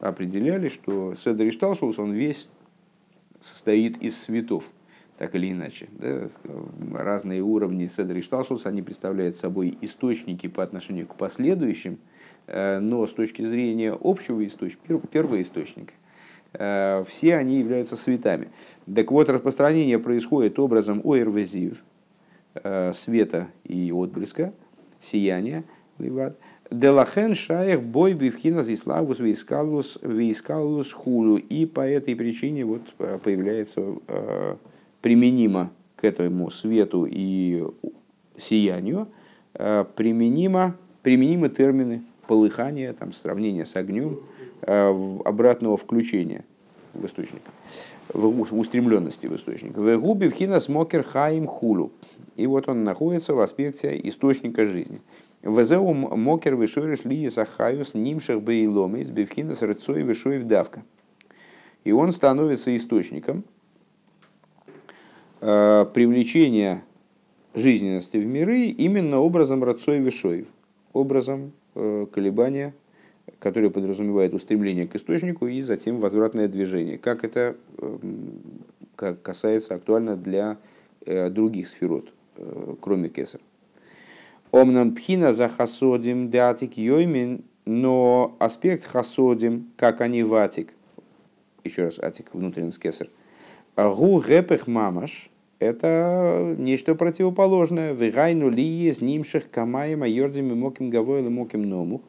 [0.00, 2.48] определяли, что Седер Ишталшус, он весь
[3.40, 4.64] состоит из цветов
[5.22, 5.86] так или иначе.
[5.92, 6.28] Да,
[6.94, 11.98] разные уровни Седри Шталшус, они представляют собой источники по отношению к последующим,
[12.48, 15.92] э, но с точки зрения общего источника, первого источника,
[16.54, 18.48] э, все они являются светами.
[18.92, 21.84] Так вот, распространение происходит образом ойрвезив,
[22.54, 24.52] э, света и отблеска,
[24.98, 25.62] сияния,
[26.72, 31.36] Делахен шаях бой бивхина зиславус вейскалус вейскалус хулу.
[31.36, 32.82] И по этой причине вот
[33.22, 33.98] появляется
[35.02, 37.64] применимо к этому свету и
[38.38, 39.08] сиянию,
[39.54, 44.20] э, применимо, применимы термины полыхания, там, сравнения с огнем,
[44.62, 46.44] э, обратного включения
[46.94, 47.42] в источник,
[48.12, 49.76] в устремленности в источник.
[49.76, 51.92] В губе в хина смокер хаим хулу.
[52.36, 55.00] И вот он находится в аспекте источника жизни.
[55.42, 60.82] Везеу мокер вишориш ли сахаюс нимшах бейломи из бевхина с рыцой вишоев давка.
[61.84, 63.44] И он становится источником,
[65.42, 66.84] привлечение
[67.54, 70.46] жизненности в миры именно образом Рацой Вишоев,
[70.92, 72.74] образом э, колебания,
[73.38, 76.98] которое подразумевает устремление к источнику и затем возвратное движение.
[76.98, 78.40] Как это эм,
[78.96, 80.58] касается актуально для
[81.04, 82.12] э, других сферот,
[82.80, 83.40] кроме кесар.
[84.50, 90.74] Омнам пхина за хасодим деатик йоймин, но аспект хасодим, как они ватик,
[91.64, 93.08] еще раз атик, внутренний кесар,
[93.76, 95.30] гу гепех мамаш,
[95.62, 97.92] это нечто противоположное.
[97.92, 102.02] Вегайну ли с нимших камаем айордим и моким гавойл и моким номух.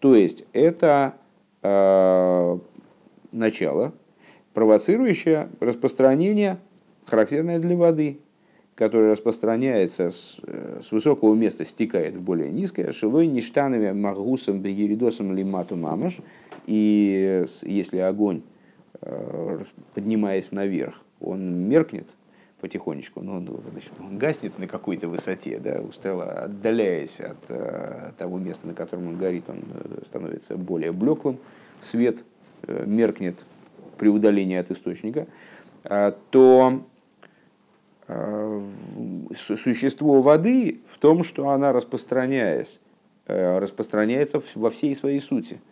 [0.00, 1.14] То есть это
[1.62, 2.58] э,
[3.32, 3.92] начало,
[4.54, 6.58] провоцирующее распространение,
[7.06, 8.18] характерное для воды,
[8.74, 15.34] которое распространяется с, э, с высокого места, стекает в более низкое, шилой ништанами магусом бегеридосом
[15.36, 16.18] лимату мамаш.
[16.66, 18.42] И если огонь,
[19.02, 22.08] э, поднимаясь наверх, он меркнет,
[22.60, 23.40] потихонечку, ну,
[23.72, 29.08] значит, он гаснет на какой-то высоте, да, устало отдаляясь от э, того места, на котором
[29.08, 31.38] он горит, он э, становится более блеклым,
[31.80, 32.22] свет
[32.62, 33.44] э, меркнет
[33.98, 35.26] при удалении от источника,
[35.84, 36.82] э, то
[38.08, 38.62] э,
[39.34, 42.80] существо воды в том, что она, распространяясь,
[43.26, 45.60] э, распространяется во всей своей сути–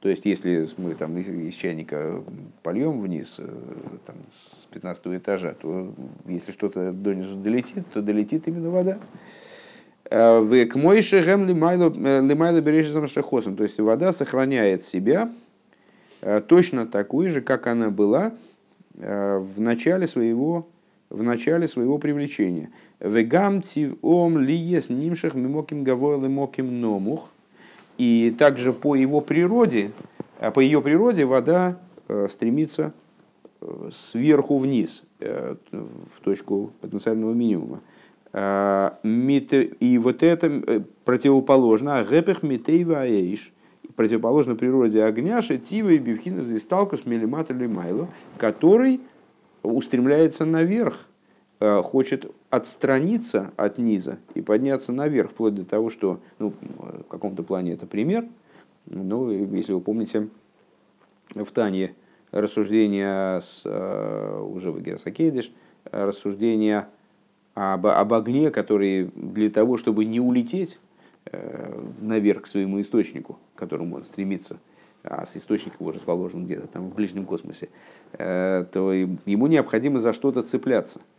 [0.00, 2.22] то есть, если мы там из чайника
[2.62, 3.48] польем вниз э,
[4.06, 4.16] там,
[4.62, 5.92] с 15 этажа, то
[6.26, 8.98] если что-то донизу долетит, то долетит именно вода.
[10.08, 13.56] Э, в к мойше гэм лимайло бережем шахосом.
[13.56, 15.30] То есть вода сохраняет себя
[16.20, 18.32] э, точно такой же, как она была
[18.94, 20.66] в начале своего,
[21.08, 22.70] в начале своего привлечения.
[22.98, 23.62] Вегам
[24.02, 27.32] ом лиес нимших мимоким гавойл моким номух.
[27.98, 29.90] И также по его природе,
[30.38, 32.94] а по ее природе вода э, стремится
[33.60, 37.80] э, сверху вниз, э, в точку потенциального минимума.
[38.30, 43.04] И вот это противоположно, гэпех митейва
[43.96, 48.06] противоположно природе огня, шетива и бивхина зисталкус милиматр лимайло,
[48.36, 49.00] который
[49.62, 51.07] устремляется наверх, Э,
[51.60, 57.72] хочет отстраниться от низа и подняться наверх, вплоть до того, что, ну, в каком-то плане
[57.72, 58.26] это пример,
[58.86, 60.28] ну, если вы помните,
[61.34, 61.94] в Тане
[62.30, 65.52] рассуждения с, э, уже в Герасакейдиш,
[65.84, 66.88] рассуждения
[67.54, 70.78] об, об огне, который для того, чтобы не улететь
[71.26, 74.58] э, наверх к своему источнику, к которому он стремится,
[75.02, 77.68] а с источником его расположен где-то там в ближнем космосе,
[78.12, 81.17] то ему необходимо за что-то цепляться– Э,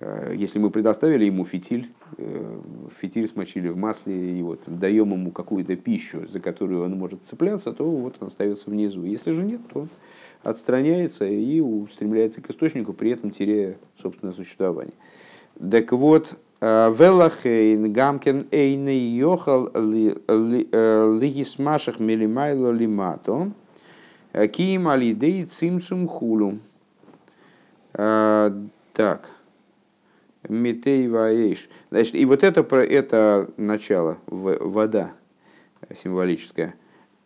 [0.00, 2.60] если мы предоставили ему фитиль, э,
[2.98, 7.72] фитиль смочили в масле, и вот даем ему какую-то пищу, за которую он может цепляться,
[7.74, 9.04] то вот он остается внизу.
[9.04, 9.90] Если же нет, то он
[10.42, 14.94] отстраняется и устремляется к источнику, при этом теряя собственное существование.
[15.70, 19.68] Так вот, э, Велахейн гамкен эйны йохал
[21.18, 23.52] лигисмашах милимайло лимато
[24.32, 26.54] киим алидей цимцум хулу.
[27.92, 29.39] Так.
[30.50, 31.68] Митей ваэйш.
[31.90, 35.12] Значит, и вот это, это начало, вода
[35.94, 36.74] символическая,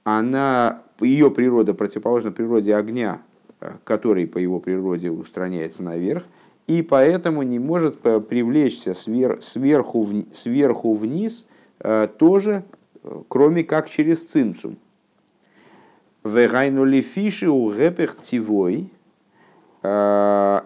[0.05, 3.23] она, ее природа противоположна природе огня,
[3.85, 6.25] который по его природе устраняется наверх,
[6.67, 11.47] и поэтому не может привлечься свер, сверху, сверху вниз
[11.81, 12.65] э, тоже,
[13.29, 14.79] кроме как через цинцум.
[16.25, 18.91] Вегайну лифиши у гепех тивой,
[19.83, 20.61] э,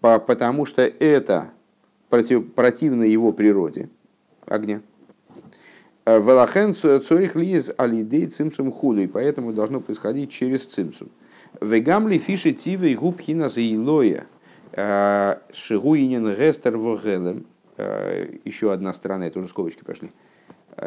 [0.00, 1.50] потому что это
[2.10, 3.88] против, противно его природе,
[4.44, 4.82] огня.
[6.04, 11.08] Э, Велахен цорих лиз алидей цимсум и поэтому должно происходить через цимсум.
[11.60, 14.26] Вегамли фиши тивы и губхина заилоя,
[14.72, 17.46] э, шигуинен гестер вогелем.
[17.76, 20.10] Э, еще одна сторона, это уже скобочки пошли.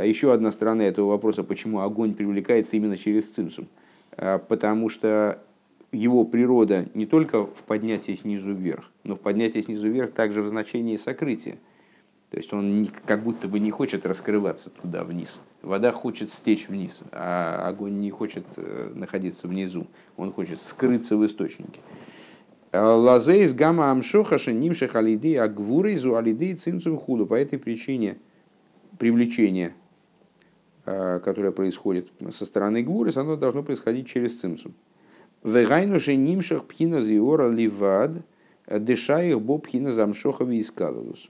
[0.04, 3.68] Еще одна сторона этого вопроса, почему огонь привлекается именно через цимсум.
[4.16, 5.40] Потому что
[5.94, 10.50] его природа не только в поднятии снизу вверх, но в поднятии снизу вверх также в
[10.50, 11.58] значении сокрытия.
[12.32, 15.40] То есть он как будто бы не хочет раскрываться туда вниз.
[15.62, 19.86] Вода хочет стечь вниз, а огонь не хочет э, находиться внизу.
[20.18, 21.80] Он хочет скрыться в источнике.
[22.74, 27.28] Лазейс гамма амшохаша нимших алиды агвуры зу алиды цинцум худу.
[27.28, 28.18] По этой причине
[28.98, 29.76] привлечение,
[30.86, 34.74] э, которое происходит со стороны гвуры, оно должно происходить через цинцум.
[35.44, 38.22] Вегайну же нимшах пхина зиора ливад,
[38.68, 41.30] дыша их бо пхина замшохави искалалус.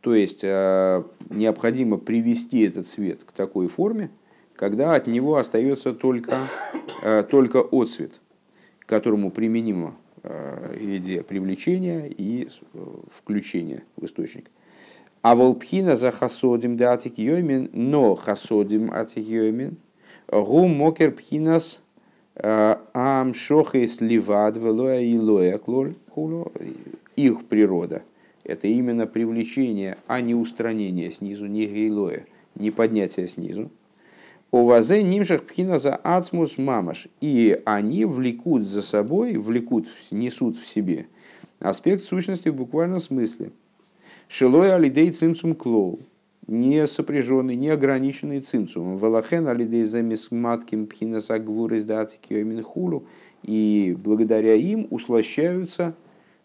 [0.00, 4.10] То есть э, необходимо привести этот свет к такой форме,
[4.54, 6.36] когда от него остается только,
[7.02, 8.20] э, только отцвет,
[8.80, 12.48] к которому применима э, идея привлечения и
[13.10, 14.50] включения в источник.
[15.22, 17.14] А волпхина за хасодим да атик
[17.72, 19.76] но хасодим атик йомин,
[20.30, 21.80] гу мокер пхинас
[22.36, 25.94] Ам шохейс ливад велоя и лоя клоль
[27.16, 28.02] их природа
[28.44, 33.70] это именно привлечение, а не устранение снизу, не гейлоя, не поднятие снизу.
[34.52, 37.08] Овазе нимшах пхина за ацмус мамаш.
[37.20, 41.06] И они влекут за собой, влекут, несут в себе
[41.58, 43.50] аспект сущности в буквальном смысле.
[44.28, 45.98] Шилой алидей цимцум клоу.
[46.46, 48.98] Не сопряженный, не ограниченный цимцум.
[48.98, 51.86] Валахен алидей замес матким пхина сагвур из
[52.64, 53.06] хулу.
[53.42, 55.94] И благодаря им услощаются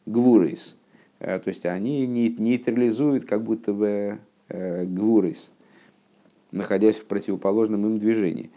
[0.06, 0.78] гвурейс.
[1.20, 5.52] Э, то есть они нейтрализуют как будто бы э, гвурейс,
[6.52, 8.52] находясь в противоположном им движении.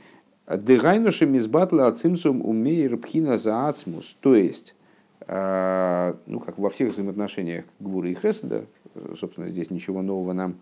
[0.47, 4.17] Дыгайнуши мизбатла ацимсум умеер пхина за ацмус.
[4.21, 4.75] То есть,
[5.27, 8.67] э, ну, как во всех взаимоотношениях Гвуры и Хеседа,
[9.19, 10.57] собственно, здесь ничего нового нам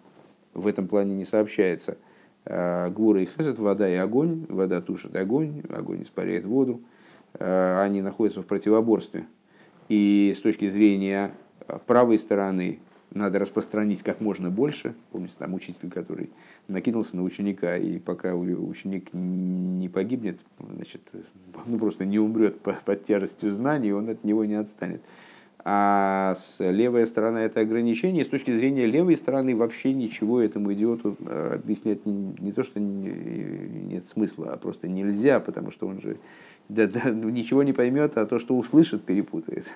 [0.55, 1.97] в этом плане не сообщается.
[2.45, 6.81] Гвура и Хесед– вода и огонь, вода тушит огонь, огонь испаряет воду,
[7.39, 9.27] они находятся в противоборстве.
[9.89, 11.33] И с точки зрения
[11.87, 12.79] правой стороны
[13.13, 14.95] надо распространить как можно больше.
[15.11, 16.31] Помните, там учитель, который
[16.69, 21.03] накинулся на ученика, и пока ученик не погибнет, значит,
[21.67, 25.03] ну, просто не умрет под тяжестью знаний, он от него не отстанет.
[25.63, 28.25] А с левая сторона это ограничение.
[28.25, 32.81] с точки зрения левой стороны вообще ничего этому идиоту э, объяснять не, не то, что
[32.81, 36.17] нет смысла, а просто нельзя, потому что он же
[36.69, 39.71] да, да, ничего не поймет, а то, что услышит, перепутает.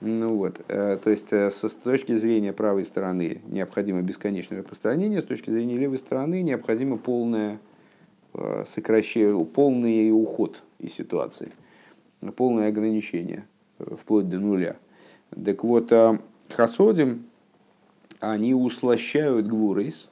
[0.00, 5.24] Ну вот, э, то есть э, с точки зрения правой стороны необходимо бесконечное распространение, с
[5.24, 7.58] точки зрения левой стороны необходимо полное
[8.64, 11.50] сокращение, полный уход из ситуации,
[12.36, 13.44] полное ограничение,
[13.80, 14.76] вплоть до нуля.
[15.44, 15.92] Так вот,
[16.48, 17.24] хасодим,
[18.20, 20.08] они услощают гвурейс,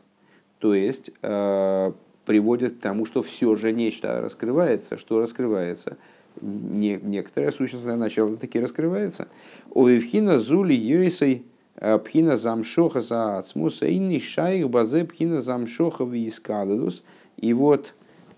[0.58, 5.96] то есть приводят к тому, что все же нечто раскрывается, что раскрывается–
[6.40, 9.28] не, некоторое сущностное начало таки раскрывается.
[9.74, 11.44] Овевхина зули йойсой
[11.76, 17.02] э, пхина замшоха за ацмуса инни шайх базе пхина замшоха вискаледус.
[17.36, 17.94] И вот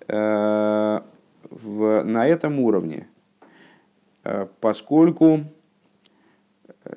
[0.08, 1.00] э,
[1.50, 3.08] в, на этом уровне,
[4.60, 5.40] поскольку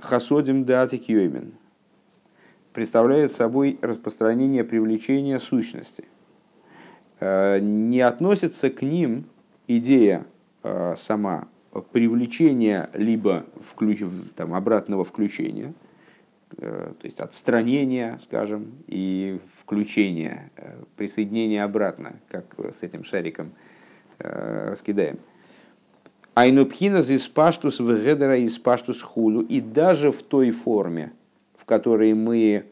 [0.02, 1.54] хасодим датик йоймен
[2.74, 6.06] представляет собой распространение привлечения сущности,
[7.20, 9.26] э, не относится к ним
[9.68, 10.26] идея
[10.64, 11.50] Э, сама
[11.92, 14.02] привлечение либо включ,
[14.36, 15.74] там, обратного включения,
[16.58, 20.52] э, то есть отстранения, скажем, и включения,
[20.96, 23.52] присоединения обратно, как с этим шариком
[24.20, 25.20] раскидаем.
[26.36, 29.42] Айнупхина из паштус вегедера из паштус хулу.
[29.42, 31.14] И даже в той форме,
[31.56, 32.66] в которой мы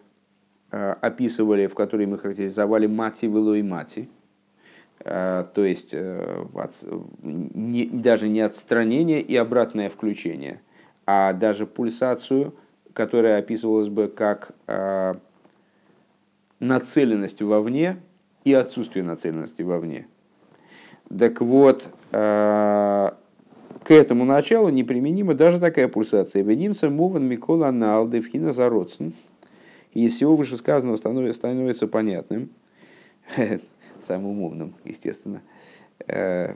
[0.70, 4.10] описывали, в которой мы характеризовали мати и мати,
[5.04, 6.46] Э, то есть э,
[7.24, 10.62] даже не отстранение и обратное включение,
[11.06, 12.54] а даже пульсацию,
[12.94, 15.14] которая описывалась бы как э,
[16.60, 17.98] нацеленность вовне
[18.44, 20.08] и отсутствие нацеленности вовне.
[21.10, 21.88] Так вот,
[23.84, 26.44] к этому началу неприменима даже такая пульсация.
[26.44, 29.14] Венимца муван микола налды вхина зародцен.
[29.94, 32.50] Из всего вышесказанного становится понятным,
[34.02, 35.42] самым умным, естественно.
[36.08, 36.56] Э,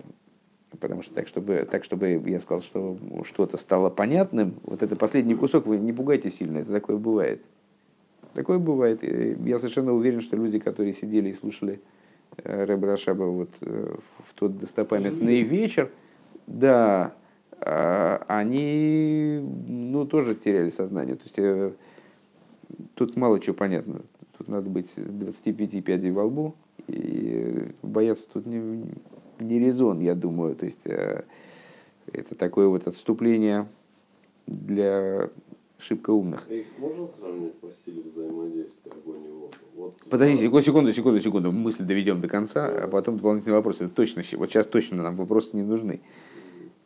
[0.79, 5.35] потому что так, чтобы, так, чтобы я сказал, что что-то стало понятным, вот это последний
[5.35, 7.41] кусок, вы не пугайте сильно, это такое бывает.
[8.33, 9.01] Такое бывает.
[9.03, 11.81] Я совершенно уверен, что люди, которые сидели и слушали
[12.37, 13.95] э, Рэб Рашаба вот э,
[14.29, 15.89] в тот достопамятный вечер,
[16.47, 17.13] да,
[17.59, 21.15] они ну, тоже теряли сознание.
[21.15, 21.77] То есть
[22.95, 24.01] тут мало чего понятно.
[24.37, 26.55] Тут надо быть 25 пядей во лбу,
[26.87, 28.85] и бояться тут не,
[29.39, 30.55] не резон, я думаю.
[30.55, 31.23] То есть э,
[32.11, 33.67] это такое вот отступление
[34.45, 35.29] для
[35.77, 36.49] шибко умных.
[36.49, 39.51] Их можно сравнить по стилю взаимодействия огонь и воду?
[39.75, 41.51] Вот, Подождите, секунду, секунду, секунду.
[41.51, 43.77] Мысль доведем до конца, а потом дополнительный вопрос.
[43.77, 46.01] Это точно, вот сейчас точно нам вопросы не нужны.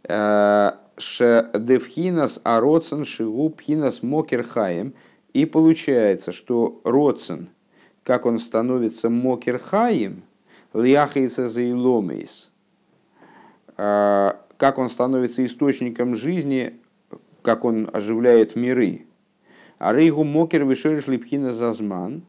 [0.04, 4.94] Э, Девхинас ароцен шигу пхинас мокерхаем.
[5.34, 7.50] И получается, что роцен–
[8.10, 10.24] как он становится мокерхаем,
[10.74, 12.50] льяхейса заиломейс,
[13.78, 16.74] а, как он становится источником жизни,
[17.44, 19.06] как он оживляет миры.
[19.78, 22.24] А рейгу мокер вишериш липхина зазман,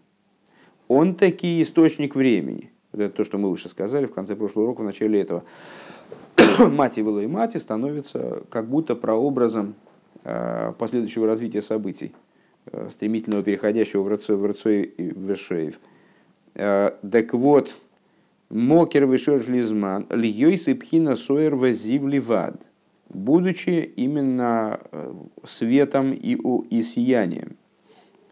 [0.87, 2.71] он таки источник времени.
[2.93, 5.45] Вот это то, что мы выше сказали в конце прошлого урока, в начале этого.
[6.71, 9.75] Мати Велой Мати становится как будто прообразом
[10.25, 12.13] а, последующего развития событий.
[12.67, 15.81] Э, стремительного переходящего в Рацой, в Рацой и Вешеев.
[16.55, 17.75] Э, так вот,
[18.51, 22.61] Мокер Вешер Лизман, Льёйс и Пхина Сойер Вазив Ливад,
[23.09, 26.37] будучи именно э, светом и,
[26.71, 27.57] и сиянием.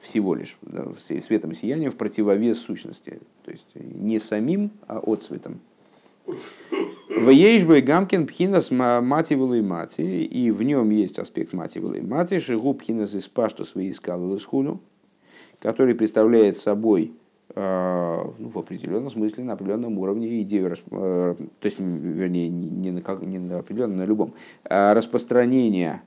[0.00, 3.20] всего лишь, да, светом и сиянием в противовес сущности.
[3.44, 5.60] То есть не самим, а отцветом.
[7.08, 12.38] В Ейшбой Гамкин Пхинас Мати и Мати, и в нем есть аспект Мати и Мати,
[12.38, 14.80] Шигу Пхинас из Пашту свои скалы Лысхуну,
[15.58, 17.12] который представляет собой
[17.54, 23.38] ну, в определенном смысле, на определенном уровне идею, то есть, вернее, не на, как, не
[23.38, 26.02] на определенном, на любом, а распространение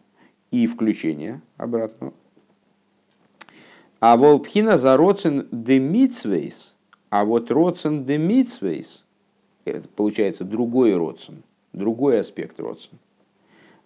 [0.51, 2.13] и включение обратно.
[3.99, 6.75] А волпхина за роцен де митсвейс,
[7.09, 9.03] а вот роцен де митсвейс,
[9.65, 11.43] это получается другой родствен,
[11.73, 12.99] другой аспект родствен,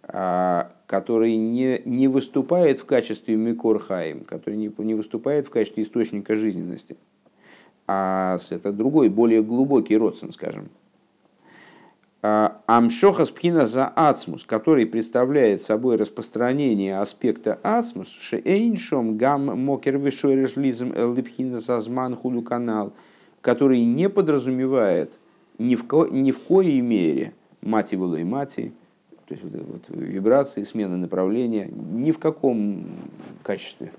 [0.03, 6.35] а, который не, не выступает в качестве микорхаим, который не, не выступает в качестве источника
[6.35, 6.97] жизненности,
[7.87, 10.69] а это другой, более глубокий родствен, скажем.
[12.27, 20.55] А, Амшохас пхина за ацмус, который представляет собой распространение аспекта ацмус, шеэйншом гам мокер вишойреш
[20.55, 22.93] липхина зазман хулю канал,
[23.41, 25.19] который не подразумевает
[25.57, 28.73] ни в, ко, ни в коей мере мати было и мати,
[29.27, 32.85] то есть вот, вот, вибрации, смена направления, ни в каком
[33.43, 33.91] качестве.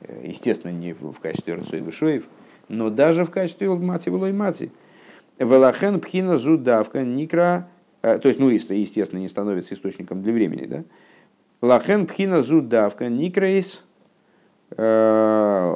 [0.00, 2.24] Э, естественно, не в, в качестве Рацой Вишоев,
[2.68, 4.70] но даже в качестве мати было и мати.
[5.38, 7.68] Велахен пхина зудавка никра,
[8.02, 10.84] э, то есть, ну, естественно, не становится источником для времени, да?
[11.60, 13.84] Лахен пхина зудавка никрейс
[14.76, 15.72] э,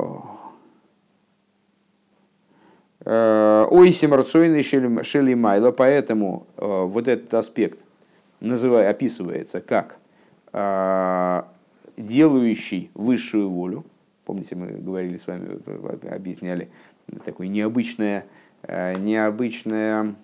[3.06, 7.78] Ой, семарцойный шели майла, поэтому э, вот этот аспект
[8.40, 9.98] называя, описывается как
[10.52, 11.42] э,
[11.96, 13.84] делающий высшую волю.
[14.24, 15.58] Помните, мы говорили с вами,
[16.12, 16.68] объясняли
[17.24, 18.26] такое необычное,
[18.62, 20.14] э, необычное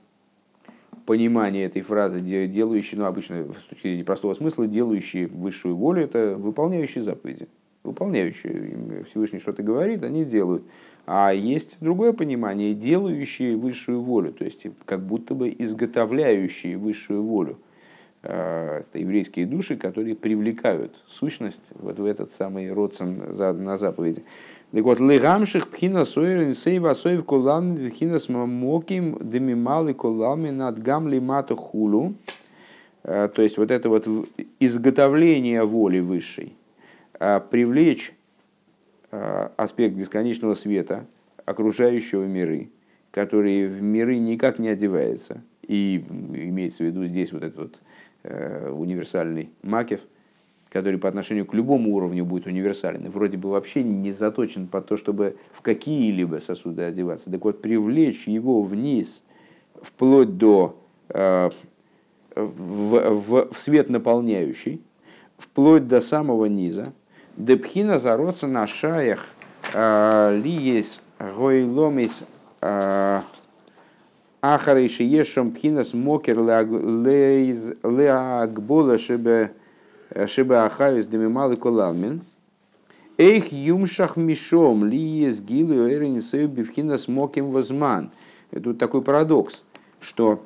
[1.06, 6.36] понимание этой фразы, делающий, ну, обычно с точки зрения простого смысла, делающий высшую волю, это
[6.36, 7.48] выполняющие заповеди.
[7.82, 9.04] Выполняющие.
[9.08, 10.62] Всевышний что-то говорит, они делают.
[11.06, 17.58] А есть другое понимание, делающие высшую волю, то есть как будто бы изготовляющие высшую волю.
[18.22, 23.20] Э, это еврейские души, которые привлекают сущность вот в этот самый родствен
[23.64, 24.22] на заповеди.
[24.70, 31.18] Так вот, легамших пхина сойрен сейва сойв кулам пхина с мамоким демималы кулами над гамли
[31.18, 32.14] мату хулу.
[33.02, 34.06] Э, то есть вот это вот
[34.60, 36.54] изготовление воли высшей,
[37.18, 38.14] э, привлечь
[39.12, 41.06] аспект бесконечного света,
[41.44, 42.70] окружающего миры,
[43.10, 45.42] который в миры никак не одевается.
[45.62, 47.80] И имеется в виду здесь вот этот вот
[48.24, 50.00] э, универсальный макев,
[50.70, 53.04] который по отношению к любому уровню будет универсален.
[53.04, 57.30] И вроде бы вообще не заточен по то, чтобы в какие-либо сосуды одеваться.
[57.30, 59.22] Так вот, привлечь его вниз,
[59.82, 61.50] вплоть до э,
[62.34, 64.80] в, в, в свет наполняющий,
[65.36, 66.92] вплоть до самого низа,
[67.36, 69.26] Депхина зароца на шаях
[69.72, 72.24] а, ли есть гойломис
[72.60, 73.24] а,
[74.42, 76.40] ахарей шиешем пхинас мокер
[77.84, 79.52] леагбола шибе
[80.26, 82.20] шибе ахаюс демималы колалмин.
[83.16, 88.10] Эйх юмшах мишом ли есть гилу эрин бифхинас моким возман.
[88.50, 89.64] Тут такой парадокс,
[90.00, 90.44] что,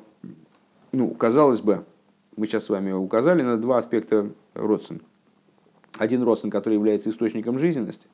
[0.93, 1.83] ну, казалось бы,
[2.37, 5.03] мы сейчас с вами указали на два аспекта родственных
[5.97, 8.07] один родственник, который является источником жизненности,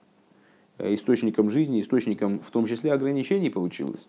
[0.77, 4.07] э, источником жизни, источником в том числе ограничений получилось.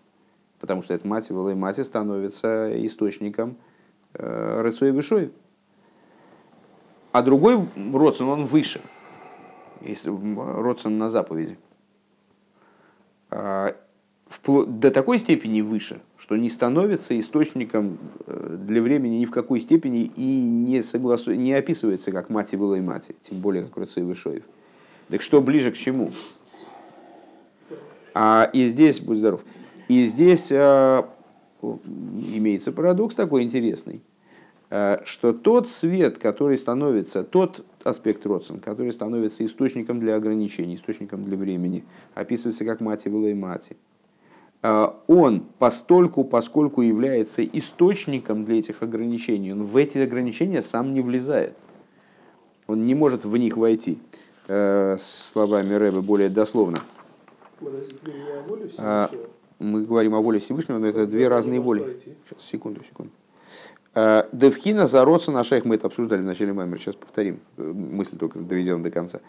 [0.59, 3.57] Потому что это мать и мать становится источником
[4.13, 5.31] э, Рыцой Вишой.
[7.11, 8.81] А другой родствен, он выше.
[9.81, 11.57] Если родствен на заповеди.
[14.45, 20.11] До такой степени выше, что не становится источником э, для времени ни в какой степени
[20.15, 21.33] и не, согласу...
[21.33, 24.43] не описывается как мать и была и мать, тем более как Руцей Вышоев.
[25.09, 26.11] Так что ближе к чему?
[28.13, 29.43] А, и здесь, будь здоров,
[29.87, 31.09] и здесь а,
[31.61, 34.01] имеется парадокс такой интересный,
[34.69, 41.23] а, что тот свет, который становится, тот аспект Родсон, который становится источником для ограничений, источником
[41.23, 41.83] для времени,
[42.13, 43.75] описывается как мать и была и мать а,
[45.07, 51.55] он постольку, поскольку является источником для этих ограничений, он в эти ограничения сам не влезает.
[52.67, 53.99] Он не может в них войти.
[54.47, 56.79] Э, словами Рэбе более дословно.
[58.77, 59.09] А,
[59.59, 61.99] мы говорим о воле Всевышнего, но это две разные воли.
[62.03, 63.11] Сейчас, секунду, секунду.
[63.95, 68.39] А, Девхина зароться на шейх, мы это обсуждали в начале маймера, сейчас повторим, мысль только
[68.39, 69.19] доведем до конца.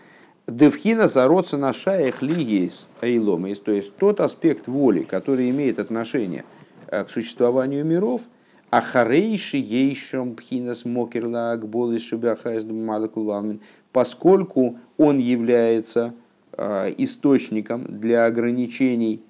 [0.47, 6.45] Девхина зароться на шаях лигейс аиломейс, то есть тот аспект воли, который имеет отношение
[6.87, 8.23] э, к существованию миров,
[8.71, 16.15] а харейши ейшем пхинас мокерла акболы шибахайс малекуламин, поскольку он является
[16.53, 19.21] э, источником для ограничений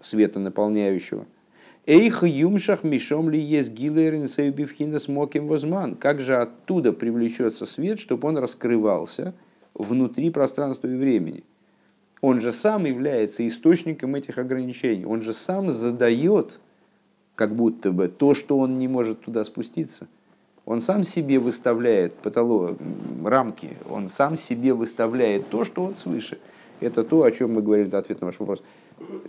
[0.00, 1.26] света наполняющего.
[1.86, 5.96] Эйх юмшах мишом ли есть гилерин сейбивхина смоким возман.
[5.96, 9.34] Как же оттуда привлечется свет, чтобы он раскрывался
[9.74, 11.44] внутри пространства и времени?
[12.20, 15.04] Он же сам является источником этих ограничений.
[15.04, 16.60] Он же сам задает,
[17.34, 20.06] как будто бы, то, что он не может туда спуститься.
[20.64, 22.78] Он сам себе выставляет потолок,
[23.24, 26.38] рамки, он сам себе выставляет то, что он свыше.
[26.78, 28.62] Это то, о чем мы говорили, это ответ на ваш вопрос.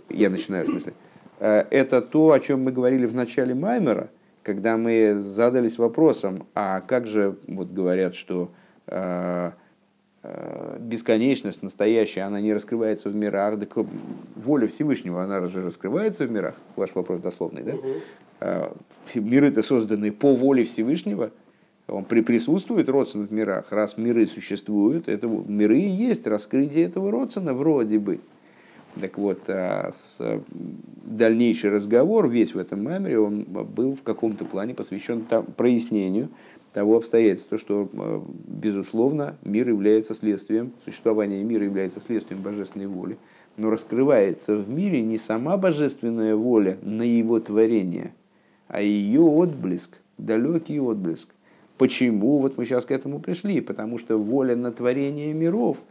[0.08, 0.94] Я начинаю, в смысле.
[1.40, 4.10] Э, это то, о чем мы говорили в начале Маймера,
[4.44, 8.50] когда мы задались вопросом, а как же, вот говорят, что
[8.86, 9.50] э,
[10.78, 13.76] бесконечность настоящая, она не раскрывается в мирах, так
[14.36, 18.70] воля Всевышнего, она же раскрывается в мирах, ваш вопрос дословный, да?
[19.14, 21.30] Миры-то созданы по воле Всевышнего,
[21.86, 27.52] он присутствует родствен в мирах, раз миры существуют, это миры и есть раскрытие этого родствена
[27.52, 28.20] вроде бы.
[29.00, 30.18] Так вот, а с,
[31.04, 36.28] дальнейший разговор весь в этом меморе, он был в каком-то плане посвящен там, прояснению
[36.74, 37.88] того обстоятельства, что,
[38.46, 43.16] безусловно, мир является следствием, существование мира является следствием божественной воли,
[43.56, 48.12] но раскрывается в мире не сама божественная воля на его творение,
[48.66, 51.28] а ее отблеск, далекий отблеск.
[51.78, 52.38] Почему?
[52.38, 53.60] Вот мы сейчас к этому пришли.
[53.60, 55.78] Потому что воля на творение миров–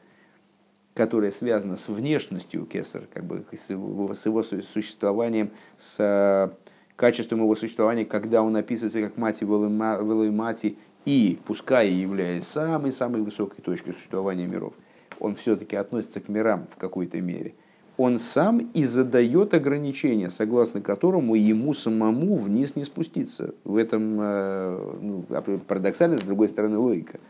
[0.93, 6.49] которая связана с внешностью Кесар, как бы с его, с его существованием, с э,
[6.95, 13.21] качеством его существования, когда он описывается как мать и велой мати, и, пускай являясь самой-самой
[13.21, 14.73] высокой точкой существования миров,
[15.19, 17.55] он все-таки относится к мирам в какой-то мере.
[17.97, 23.53] Он сам и задает ограничения, согласно которому ему самому вниз не спуститься.
[23.63, 25.25] В этом э, ну,
[25.67, 27.19] парадоксально, с другой стороны, логика–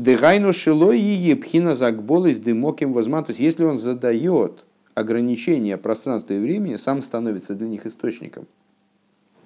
[0.00, 3.22] Дыгайну шилой и пхина загболы с дымоким возман.
[3.22, 4.64] То есть, если он задает
[4.94, 8.46] ограничения пространства и времени, сам становится для них источником,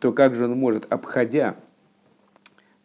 [0.00, 1.56] то как же он может, обходя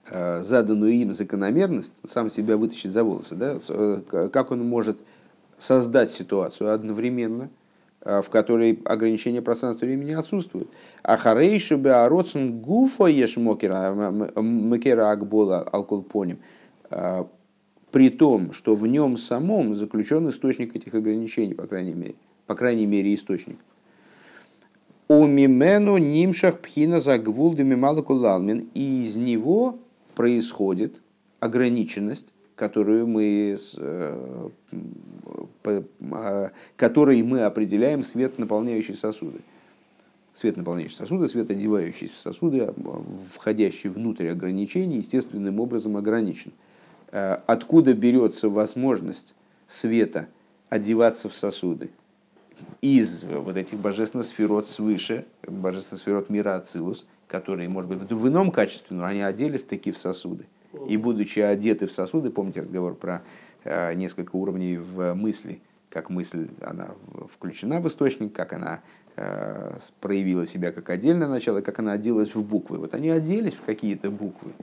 [0.10, 3.57] э, заданную им закономерность, сам себя вытащить за волосы, да?
[3.70, 4.99] Э, как он может
[5.57, 7.49] создать ситуацию одновременно,
[8.01, 10.70] э, в которой ограничения пространства и времени отсутствуют.
[11.03, 16.39] А харейши беароцен гуфа еш мокера акбола алкулпоним
[17.91, 22.16] при том, что в нем самом заключен источник этих ограничений, по крайней мере,
[22.50, 23.60] по крайней мере источник.
[25.08, 29.78] У мимену нимшах пхина загвул демималакулалмин, и из него
[30.16, 31.00] происходит
[31.39, 34.50] ограниченность, которую мы, э,
[36.12, 39.41] а, которой мы определяем свет, наполняющий сосуды.
[40.34, 42.74] Свет, наполняющий сосуды, свет, одевающийся в сосуды, а,
[43.36, 46.52] входящий внутрь ограничений, естественным образом ограничен.
[47.12, 49.36] Э, откуда берется возможность
[49.68, 50.30] света
[50.72, 51.91] одеваться в сосуды?
[52.82, 58.51] Из вот этих божественных сферот свыше, божественных сферот мира Ацилус, которые, может быть, в ином
[58.51, 60.45] качестве, но они оделись таки в сосуды.
[60.88, 63.24] И будучи одеты в сосуды, помните разговор про
[63.64, 66.89] э, несколько уровней в мысли, как мысль, она
[67.34, 68.82] включена в источник, как она
[69.16, 72.78] э, проявила себя как отдельное начало, как она оделась в буквы.
[72.78, 74.53] Вот они оделись в какие-то буквы.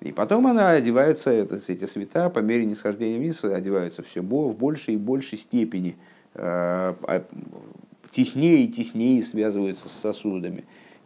[0.00, 4.94] И потом она одевается, это, эти цвета по мере нисхождения вниз одеваются все в большей
[4.94, 5.96] и большей степени,
[8.10, 10.64] теснее и теснее связываются с сосудами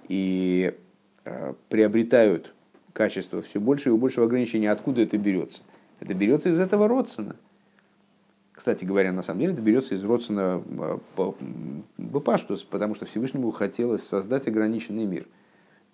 [0.08, 0.74] и
[1.24, 2.54] э, приобретают
[2.92, 4.70] качество все больше и большего ограничения.
[4.70, 5.62] Откуда это берется?
[6.00, 7.36] Это берется из этого родствена.
[8.52, 10.62] Кстати говоря, на самом деле это берется из родствена
[11.16, 11.32] э,
[11.96, 15.26] Бапаштус, потому что Всевышнему хотелось создать ограниченный мир–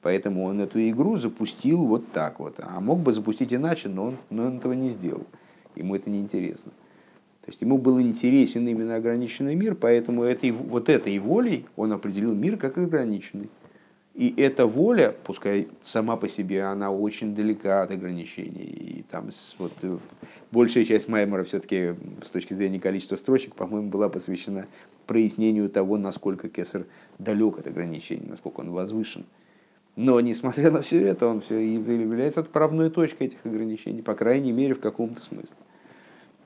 [0.01, 2.61] Поэтому он эту игру запустил вот так вот.
[2.61, 5.27] А мог бы запустить иначе, но он, но он этого не сделал.
[5.75, 6.73] Ему это не интересно.
[7.49, 12.35] То есть ему был интересен именно ограниченный мир, поэтому этой, вот этой волей он определил
[12.35, 13.49] мир как ограниченный.
[14.15, 18.65] И эта воля, пускай сама по себе, она очень далека от ограничений.
[18.65, 19.97] И там вот, э,
[20.53, 24.67] большая часть Маймера все-таки с точки зрения количества строчек, по-моему, была посвящена
[25.07, 26.85] прояснению того, насколько Кесар
[27.19, 29.25] далек от ограничений, насколько он возвышен.
[29.97, 34.75] Но, несмотря на все это, он все является отправной точкой этих ограничений, по крайней мере,
[34.75, 35.57] в каком-то смысле.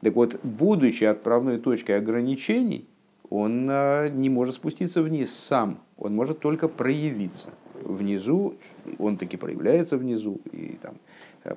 [0.03, 2.88] Так вот, будучи отправной точкой ограничений,
[3.30, 7.48] он а, не может спуститься вниз сам, он может только проявиться.
[7.80, 8.55] Внизу,
[8.98, 10.96] он таки проявляется внизу и там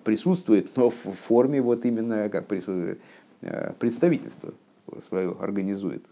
[0.04, 3.00] присутствует, но в форме вот именно как присутствует,
[3.42, 4.54] э, представительство
[5.00, 6.04] свое организует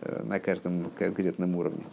[0.00, 1.84] э, на каждом конкретном уровне.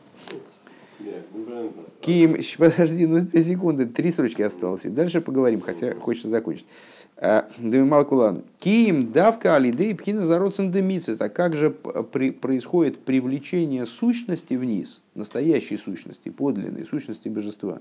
[2.01, 4.85] Ким, подожди, ну две секунды, три строчки осталось.
[4.85, 6.65] И дальше поговорим, хотя хочется закончить.
[7.19, 8.43] Малкулан.
[8.59, 11.19] Киим давка алидей пхина зароцен демицис.
[11.19, 17.79] А как же при, происходит привлечение сущности вниз, настоящей сущности, подлинной сущности божества?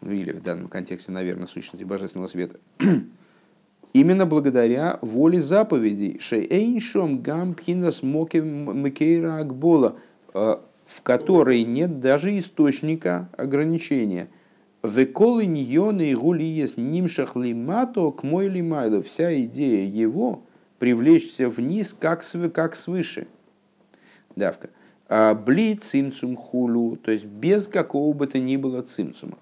[0.00, 2.58] Ну или в данном контексте, наверное, сущности божественного света.
[3.92, 6.18] Именно благодаря воле заповедей.
[6.18, 9.96] Шейншом гам пхинас мокейра акбола,
[10.32, 14.28] в которой нет даже источника ограничения–
[14.82, 19.00] Веколы ньоны и гули есть нимшах лимато к мой лимайло.
[19.02, 20.42] Вся идея его
[20.80, 23.28] привлечься вниз, как, св, как свыше.
[24.34, 24.70] Давка.
[25.08, 29.38] А бли цимцум хулу, то есть без какого бы то ни было цимцума.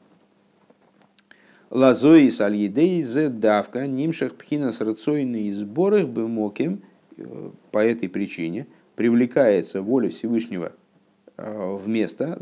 [1.70, 6.82] Лазои сальедей зе давка нимшах пхина с рацойной сборах бы моким
[7.16, 8.66] э, по этой причине
[8.97, 10.72] привлекается воля Всевышнего
[11.43, 12.36] в место,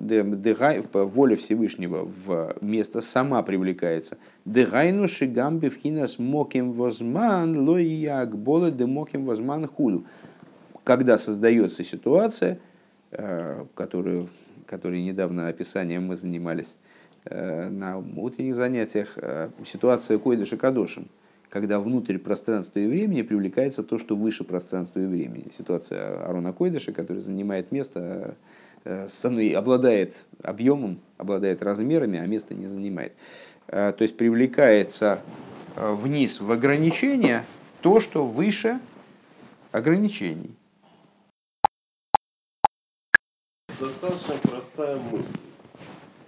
[0.93, 4.19] воля Всевышнего в место сама привлекается.
[4.45, 10.05] Дегайну шигам бифхинас моким возман лоияк бола де моким возман худу.
[10.85, 12.59] Когда создается ситуация,
[13.11, 14.31] э, которую,
[14.67, 16.79] которой недавно описанием мы занимались
[17.25, 19.17] э, на утренних занятиях,
[19.65, 21.09] ситуация Койдыша Кадошем,
[21.51, 25.53] когда внутрь пространства и времени привлекается то, что выше пространства и времени.
[25.57, 28.33] Ситуация Арона Койдыша, который занимает место Э,
[28.85, 33.13] обладает объемом, обладает размерами, а место не занимает.
[33.69, 35.21] Э, то есть привлекается
[35.77, 37.45] э, вниз в ограничение
[37.83, 38.81] то, что выше
[39.73, 40.55] ограничений.
[43.79, 45.39] Достаточно простая мысль.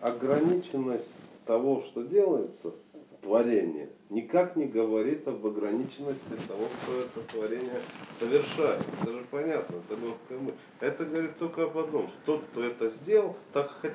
[0.00, 2.72] Ограниченность того, что делается,
[3.20, 7.80] творение никак не говорит об ограниченности того, что это творение
[8.18, 8.84] совершает.
[9.00, 10.56] Это же понятно, это легкая мысль.
[10.80, 13.94] Это говорит только об одном, что тот, кто это сделал, так хотел.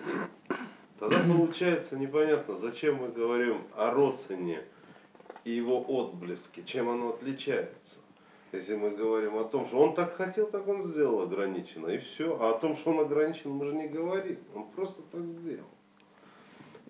[1.00, 4.62] Тогда получается непонятно, зачем мы говорим о родственне
[5.44, 8.00] и его отблеске, чем оно отличается.
[8.52, 12.38] Если мы говорим о том, что он так хотел, так он сделал ограниченно, и все.
[12.40, 14.38] А о том, что он ограничен, мы же не говорим.
[14.56, 15.68] Он просто так сделал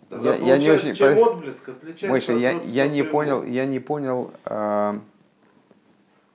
[0.09, 0.95] я, я не очень...
[0.95, 4.99] Чем отблеск отличается Мыша, я, я, не понял, я не понял, а,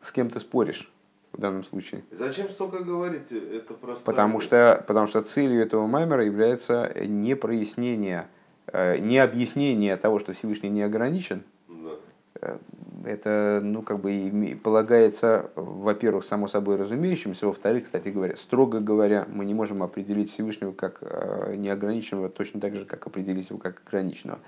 [0.03, 0.91] с кем ты споришь
[1.33, 2.03] в данном случае.
[2.11, 3.31] Зачем столько говорить?
[3.31, 4.05] Это просто...
[4.05, 8.27] Потому что, потому что целью этого маймера является не прояснение,
[8.67, 12.59] э, не объяснение того, что Всевышний не ограничен, да.
[13.05, 19.45] Это, ну, как бы полагается, во-первых, само собой разумеющимся, во-вторых, кстати говоря, строго говоря, мы
[19.45, 24.39] не можем определить Всевышнего как э, неограниченного точно так же, как определить его как ограниченного.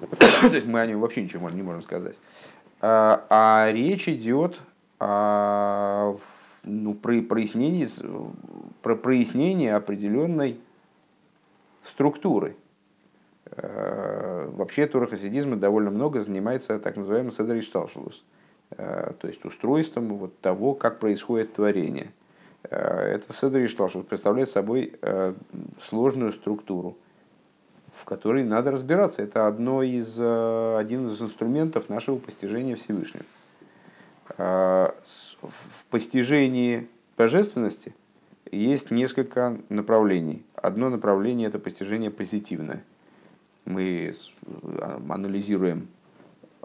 [0.10, 2.20] То есть мы о нем вообще ничего не можем сказать.
[2.80, 4.58] А, а речь идет
[5.00, 6.16] о
[6.62, 7.88] ну, про прояснении,
[8.82, 10.58] про прояснение определенной
[11.84, 12.56] структуры
[14.56, 18.24] вообще Тура хасидизма довольно много занимается так называемым седришталшелус,
[18.70, 22.12] э, то есть устройством вот того, как происходит творение.
[22.64, 24.94] Э, это седришталшелус представляет собой
[25.80, 26.96] сложную структуру,
[27.92, 29.22] в которой надо разбираться.
[29.22, 33.24] Это одно из, один из инструментов нашего постижения Всевышнего.
[34.36, 37.94] В постижении божественности
[38.50, 40.44] есть несколько направлений.
[40.54, 42.82] Одно направление– это постижение позитивное–
[43.66, 44.14] мы
[44.80, 45.88] а, анализируем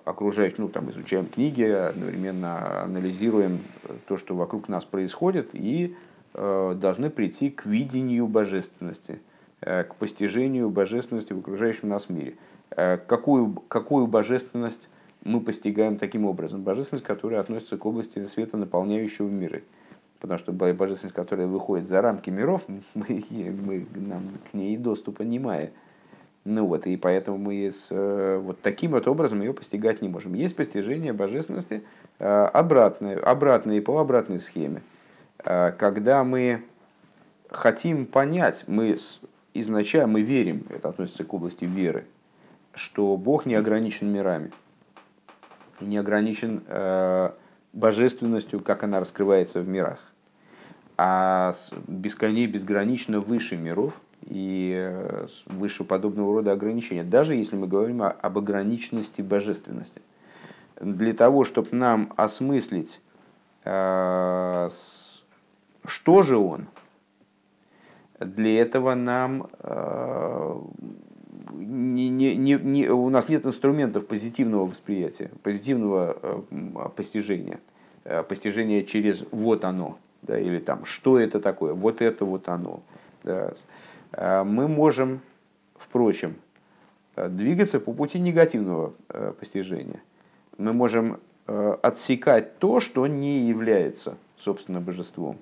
[0.05, 3.59] окружающих, ну, там, изучаем книги, одновременно анализируем
[4.07, 5.95] то, что вокруг нас происходит, и
[6.33, 9.19] э, должны прийти к видению божественности,
[9.61, 12.35] э, к постижению божественности в окружающем нас мире.
[12.71, 14.89] Э, какую, какую божественность
[15.23, 16.63] мы постигаем таким образом?
[16.63, 19.63] Божественность, которая относится к области света, наполняющего миры.
[20.19, 22.63] Потому что божественность, которая выходит за рамки миров,
[22.95, 25.71] мы, мы, нам к ней доступа не имеем.
[26.43, 30.33] Ну вот, и поэтому мы с, э, вот таким вот образом ее постигать не можем.
[30.33, 31.83] Есть постижение божественности
[32.17, 34.81] э, обратное, обратное по обратной схеме.
[35.43, 36.63] Э, когда мы
[37.47, 38.97] хотим понять, мы
[39.53, 42.05] изначально мы верим, это относится к области веры,
[42.73, 44.51] что Бог не ограничен мирами,
[45.79, 46.63] и не ограничен
[47.73, 49.99] божественностью, как она раскрывается в мирах,
[50.97, 51.55] а
[51.87, 58.37] бесконечно, безгранично выше миров– и э, выше подобного рода ограничения, даже если мы говорим об
[58.37, 60.01] ограниченности божественности.
[60.79, 63.01] Для того, чтобы нам осмыслить,
[63.65, 64.69] э,
[65.85, 66.67] что же он,
[68.19, 70.59] для этого нам э,
[71.53, 76.45] не, не, не, не, у нас нет инструментов позитивного восприятия, позитивного
[76.95, 77.59] постижения,
[78.27, 82.81] постижения через вот оно, да, или там что это такое, вот это вот оно.
[83.23, 83.53] Да.
[84.11, 85.21] Э, мы можем,
[85.75, 86.35] впрочем,
[87.15, 90.01] э, двигаться по пути негативного э, постижения.
[90.57, 91.19] мы можем
[91.81, 95.37] отсекать то, что не является, собственно, божеством.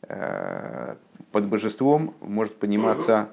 [0.00, 3.28] Под божеством может пониматься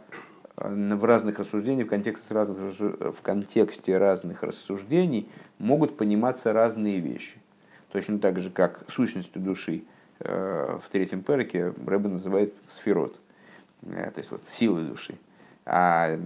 [0.57, 7.38] в разных рассуждениях, в контексте разных, в контексте разных рассуждений могут пониматься разные вещи.
[7.91, 9.84] Точно так же, как сущностью души
[10.20, 13.18] в третьем перке Рэбе называет сферот,
[13.86, 15.16] то есть вот силы души.
[15.66, 16.18] А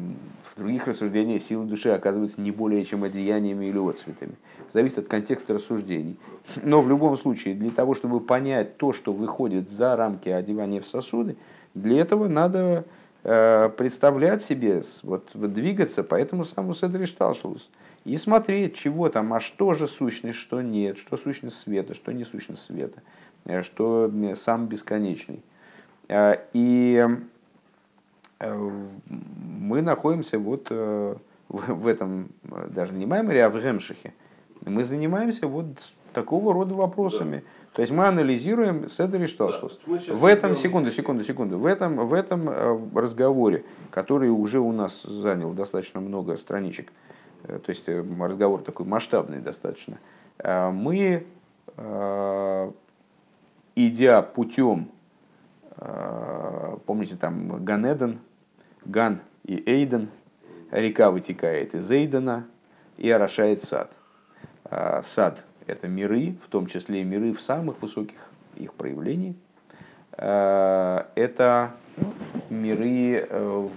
[0.56, 4.36] в других рассуждениях силы души оказываются не более чем одеяниями или отцветами.
[4.74, 6.18] Зависит от контекста рассуждений.
[6.64, 10.88] Но в любом случае, для того, чтобы понять то, что выходит за рамки одевания в
[10.88, 11.38] сосуды,
[11.76, 12.86] для этого надо
[13.24, 17.70] э, представлять себе, вот, вот двигаться по этому самому Седришталшулус
[18.04, 22.24] и смотреть, чего там, а что же сущность, что нет, что сущность света, что не
[22.24, 23.02] сущность света,
[23.46, 25.44] э, что сам бесконечный.
[26.08, 27.16] Э, и Э,
[28.40, 31.16] мы находимся вот э,
[31.50, 32.30] в этом,
[32.70, 34.14] даже не Маймере, а в Гемшихе.
[34.66, 35.66] Мы занимаемся вот
[36.14, 37.38] такого рода вопросами.
[37.38, 37.44] Да.
[37.74, 39.80] То есть мы анализируем Седер и Шталшус.
[39.86, 44.72] Да, в этом, секунду, секунду, секунду, в этом, в этом э, разговоре, который уже у
[44.72, 46.92] нас занял достаточно много страничек,
[47.44, 50.00] то есть разговор такой масштабный достаточно,
[50.44, 51.26] мы,
[53.76, 54.90] идя путем
[56.86, 58.20] помните, там Ганеден,
[58.88, 60.10] Ган и Эйден,
[60.72, 62.48] река вытекает из Эйдена
[62.96, 63.92] и орошает сад.
[64.64, 68.18] А, сад– это миры, в том числе миры в самых высоких
[68.56, 69.36] их проявлений.
[70.14, 71.74] А, это
[72.50, 73.68] миры, э,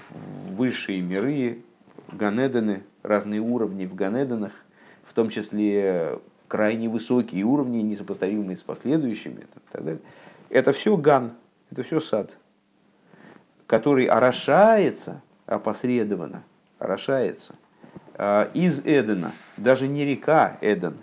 [0.50, 1.62] высшие миры,
[2.12, 4.52] Ганедены, разные уровни в Ганеденах,
[5.02, 9.44] в том числе крайне высокие уровни, несопоставимые с последующими.
[10.50, 11.32] Это все Ган,
[11.70, 12.36] это все сад
[13.70, 16.42] который орошается опосредованно,
[16.80, 17.54] орошается
[18.16, 20.96] а, из Эдена, даже не река Эден,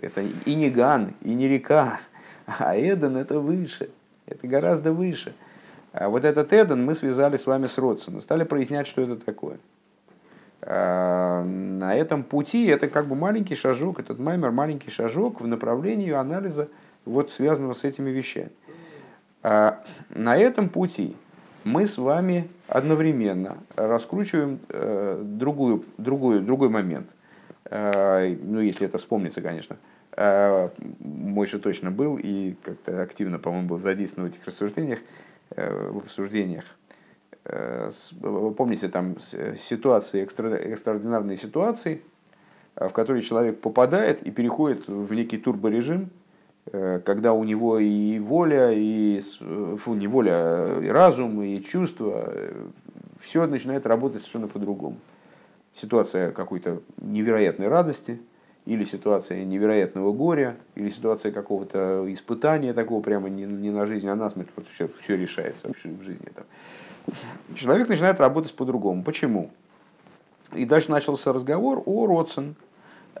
[0.00, 2.00] это и не Ган, и не река,
[2.46, 3.90] а Эден это выше,
[4.24, 5.34] это гораздо выше.
[5.92, 9.58] А вот этот Эден мы связали с вами с Родсоном, стали прояснять, что это такое.
[10.62, 16.10] А, на этом пути это как бы маленький шажок, этот маймер маленький шажок в направлении
[16.10, 16.70] анализа
[17.04, 18.50] вот связанного с этими вещами.
[19.42, 21.18] На этом пути
[21.64, 27.08] мы с вами одновременно раскручиваем э, другую, другую, другой момент.
[27.64, 29.78] Э, ну, если это вспомнится, конечно.
[30.12, 30.68] Э,
[31.00, 35.00] мой же точно был и как-то активно, по-моему, был задействован в этих рассуждениях,
[35.50, 36.64] в обсуждениях.
[38.56, 39.16] Помните, там
[39.58, 42.02] ситуации, экстра, экстраординарные ситуации,
[42.74, 46.10] в которые человек попадает и переходит в некий турборежим,
[46.70, 49.20] когда у него и воля, и
[49.78, 52.66] фу, не воля, и разум, и чувства, э,
[53.20, 54.96] все начинает работать совершенно по-другому.
[55.74, 58.20] Ситуация какой-то невероятной радости,
[58.66, 64.14] или ситуация невероятного горя, или ситуация какого-то испытания такого прямо не, не на жизнь, а
[64.14, 66.28] на смерть, вот все, все решается вообще в жизни.
[66.34, 66.44] Там.
[67.54, 69.02] Человек начинает работать по-другому.
[69.04, 69.50] Почему?
[70.54, 72.63] И дальше начался разговор о Родсен, а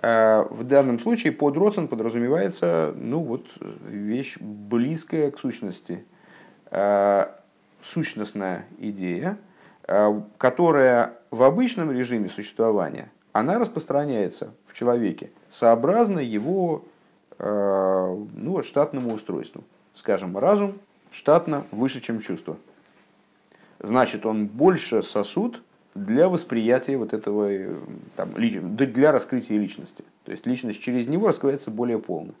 [0.02, 6.04] в данном случае под родствен подразумевается ну, вот, вещь близкая к сущности,
[6.70, 7.40] а,
[7.82, 9.38] сущностная идея,
[9.86, 16.84] а, которая в обычном режиме существования, она распространяется в человеке сообразно его
[17.36, 19.64] ну, штатному устройству.
[19.94, 20.78] Скажем, разум
[21.10, 22.56] штатно выше, чем чувство.
[23.80, 25.60] Значит, он больше сосуд,
[25.94, 27.74] для восприятия вот этого, э,
[28.16, 30.04] там, для раскрытия личности.
[30.24, 32.34] То есть личность через него раскрывается более полно.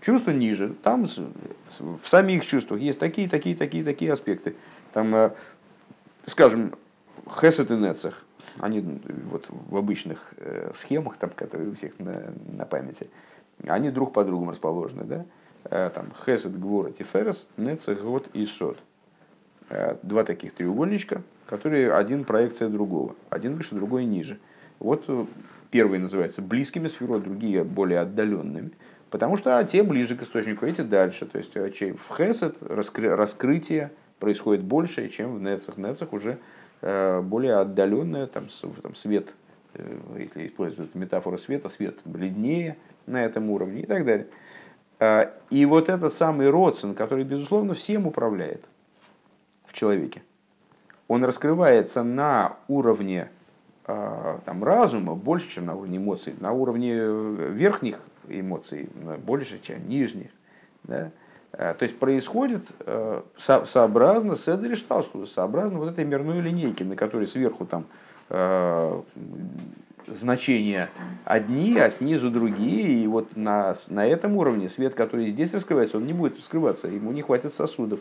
[0.00, 1.06] Чувства ниже, там
[1.78, 4.56] в самих чувствах есть такие, такие, такие, такие аспекты.
[4.92, 5.30] Там, э,
[6.26, 6.74] скажем,
[7.40, 8.24] хесед и нецех,
[8.58, 9.00] они
[9.30, 13.08] вот в обычных э, схемах, там, которые у всех на, на памяти,
[13.64, 15.04] они друг по другу расположены.
[15.04, 15.90] Да?
[15.90, 18.78] Там хесед, гвора, тиферес, нецех, год и сот.
[20.02, 23.16] Два таких треугольничка, которые один проекция другого.
[23.30, 24.38] Один выше, другой ниже.
[24.78, 25.24] Вот э,
[25.70, 28.72] первые называются близкими сферой, другие более отдаленными.
[29.10, 31.24] Потому что а, те ближе к источнику, эти дальше.
[31.24, 35.78] То есть э, в Хесед раскры, раскрытие происходит больше, чем в Нецах.
[35.78, 36.38] Нецах уже
[36.82, 38.48] э, более отдаленное, там,
[38.82, 39.28] там свет,
[40.18, 42.76] если использовать метафору света, свет бледнее
[43.06, 44.26] на этом уровне и так далее.
[45.50, 48.64] И вот этот самый Родсен, который, безусловно, всем управляет
[49.66, 50.22] в человеке,
[51.08, 53.30] он раскрывается на уровне
[53.86, 58.90] а, там, разума больше, чем на уровне эмоций, на уровне э, верхних эмоций
[59.24, 60.28] больше, чем нижних.
[60.84, 61.10] Да?
[61.52, 66.96] А, то есть происходит э, сообразно, Седри считал, что сообразно вот этой мерной линейки, на
[66.96, 67.86] которой сверху там
[68.28, 69.02] э,
[70.06, 70.90] значения
[71.24, 73.02] одни, а снизу другие.
[73.02, 77.12] И вот на, на этом уровне свет, который здесь раскрывается, он не будет раскрываться, ему
[77.12, 78.00] не хватит сосудов.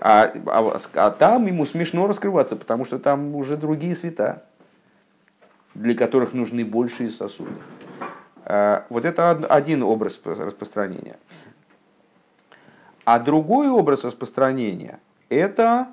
[0.00, 4.44] А, а, а там ему смешно раскрываться, потому что там уже другие света,
[5.74, 7.52] для которых нужны большие сосуды.
[8.44, 11.18] А, вот это один образ распространения.
[13.04, 15.88] А другой образ распространения– это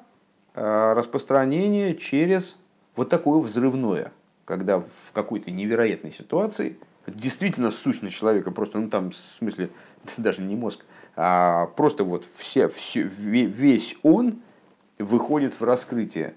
[0.55, 2.57] а, распространение через
[2.95, 4.11] вот такое взрывное,
[4.45, 6.77] когда в какой-то невероятной ситуации
[7.07, 9.69] действительно сущность человека, просто, ну там, в смысле,
[10.17, 10.85] даже не мозг,
[11.15, 14.39] а просто вот все, все, весь он
[14.97, 16.33] выходит в раскрытие,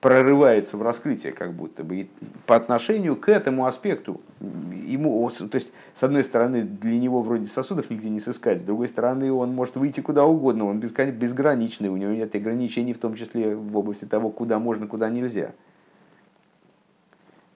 [0.00, 1.96] прорывается в раскрытие как будто бы.
[1.96, 2.10] И
[2.46, 7.90] по отношению к этому аспекту, ему, то есть, с одной стороны, для него вроде сосудов
[7.90, 12.12] нигде не сыскать, с другой стороны, он может выйти куда угодно, он безграничный, у него
[12.12, 15.52] нет ограничений, в том числе в области того, куда можно, куда нельзя.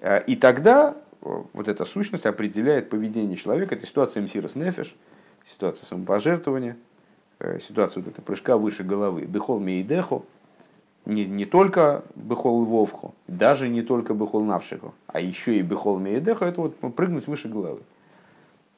[0.00, 3.74] А, и тогда вот эта сущность определяет поведение человека.
[3.74, 4.94] Это ситуация мсирос нефеш,
[5.46, 6.76] ситуация самопожертвования,
[7.38, 9.22] э, ситуация вот этой прыжка выше головы.
[9.22, 10.22] Бехол мейдехо,
[11.04, 16.44] не, не только бехол вовху, даже не только бехол навшиху, а еще и бехол мейдехо,
[16.44, 17.80] это вот прыгнуть выше головы.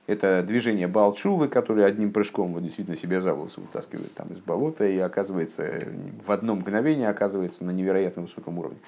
[0.07, 4.87] Это движение Балчувы, который одним прыжком вот, действительно себя за волосы вытаскивает там из болота
[4.87, 5.89] и оказывается
[6.27, 8.79] в одно мгновение оказывается на невероятно высоком уровне.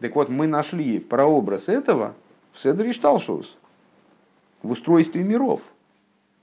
[0.00, 2.14] так вот, мы нашли прообраз этого
[2.52, 3.56] в Седре Шталшус,
[4.64, 5.60] в устройстве миров.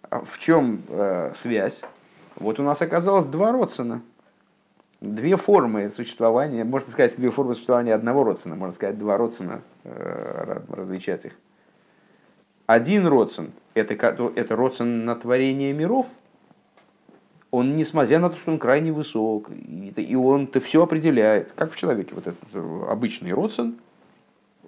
[0.04, 1.82] А в чем э, связь?
[2.36, 4.02] Вот у нас оказалось два родствена.
[5.00, 10.62] Две формы существования, можно сказать, две формы существования одного родствена, можно сказать, два родствена, э,
[10.70, 11.34] различать их.
[12.66, 13.94] Один родствен это,–
[14.36, 16.08] это родствен на творение миров,
[17.52, 22.14] он, несмотря на то, что он крайне высок, и он-то все определяет, как в человеке,
[22.14, 23.78] вот этот э, обычный родствен,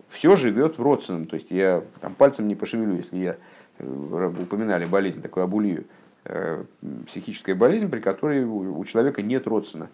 [0.07, 1.27] все живет в родственном.
[1.27, 3.35] То есть я там, пальцем не пошевелю, если я
[3.79, 5.85] упоминали болезнь, такую абулию,
[6.25, 6.63] э,
[7.07, 9.89] психическая болезнь, при которой у человека нет родственна.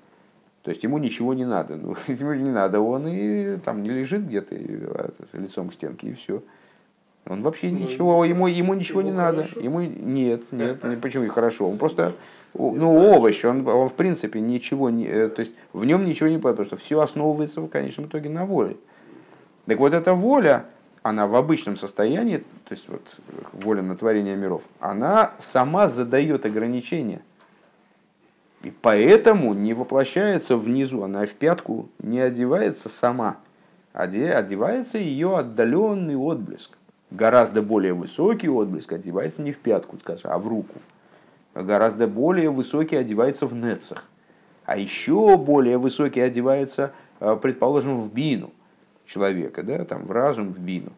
[0.64, 1.76] То есть ему ничего не надо.
[1.76, 6.14] Ну, ему не надо, он и там не лежит где-то а, лицом к стенке, и
[6.14, 6.42] все.
[7.28, 9.38] Он вообще ну, ничего, ему, ему ничего ему не хорошо.
[9.38, 9.60] надо.
[9.60, 11.68] Ему нет, нет, почему и хорошо.
[11.68, 12.14] Он просто
[12.54, 16.38] ну, овощ, он, он в принципе ничего не, э, то есть в нем ничего не
[16.38, 18.78] потому что все основывается в конечном итоге на воле.
[19.66, 20.66] Так вот эта воля,
[21.06, 23.04] она в обычном состоянии, то есть вот
[23.54, 27.22] воля на творение миров, она сама задает ограничения.
[28.64, 33.38] И поэтому не воплощается внизу, она в пятку не одевается сама,
[33.94, 36.76] одевается ее отдаленный отблеск.
[37.12, 40.80] Гораздо более высокий отблеск одевается не в пятку, а в руку
[41.54, 44.06] гораздо более высокий одевается в нецах,
[44.66, 48.50] а еще более высокий одевается, э, предположим, в бину
[49.06, 50.92] человека, да, там, в разум, в бину.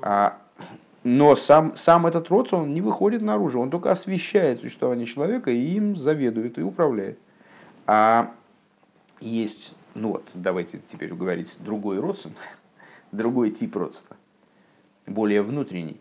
[0.00, 0.38] А,
[1.04, 5.58] но сам, сам этот род, он не выходит наружу, он только освещает существование человека и
[5.58, 7.18] им заведует и управляет.
[7.86, 8.32] А
[9.20, 12.34] есть, ну вот, давайте теперь говорить, другой родствен,
[13.12, 14.16] другой тип родства,
[15.06, 16.00] более внутренний,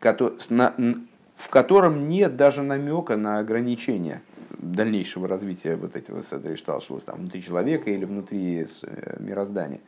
[0.00, 4.22] в котором нет даже намека на ограничение
[4.58, 9.80] дальнейшего развития вот этого Седришталшвус, там, внутри человека или внутри э, мироздания.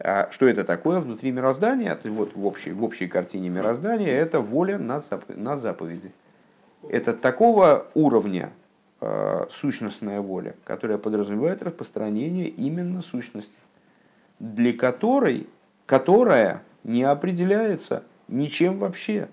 [0.00, 1.98] А что это такое внутри мироздания?
[2.04, 6.12] Вот в общей, в общей картине мироздания это воля на, заповеди, на заповеди.
[6.88, 8.50] Это такого уровня
[9.00, 13.56] э, сущностная воля, которая подразумевает распространение именно сущности,
[14.38, 15.46] для которой,
[15.86, 19.28] которая не определяется ничем вообще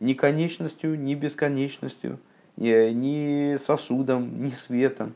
[0.00, 2.18] ни конечностью, ни бесконечностью,
[2.56, 5.14] ни сосудом, ни светом.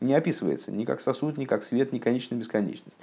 [0.00, 2.96] Не описывается ни как сосуд, ни как свет, ни конечная бесконечность.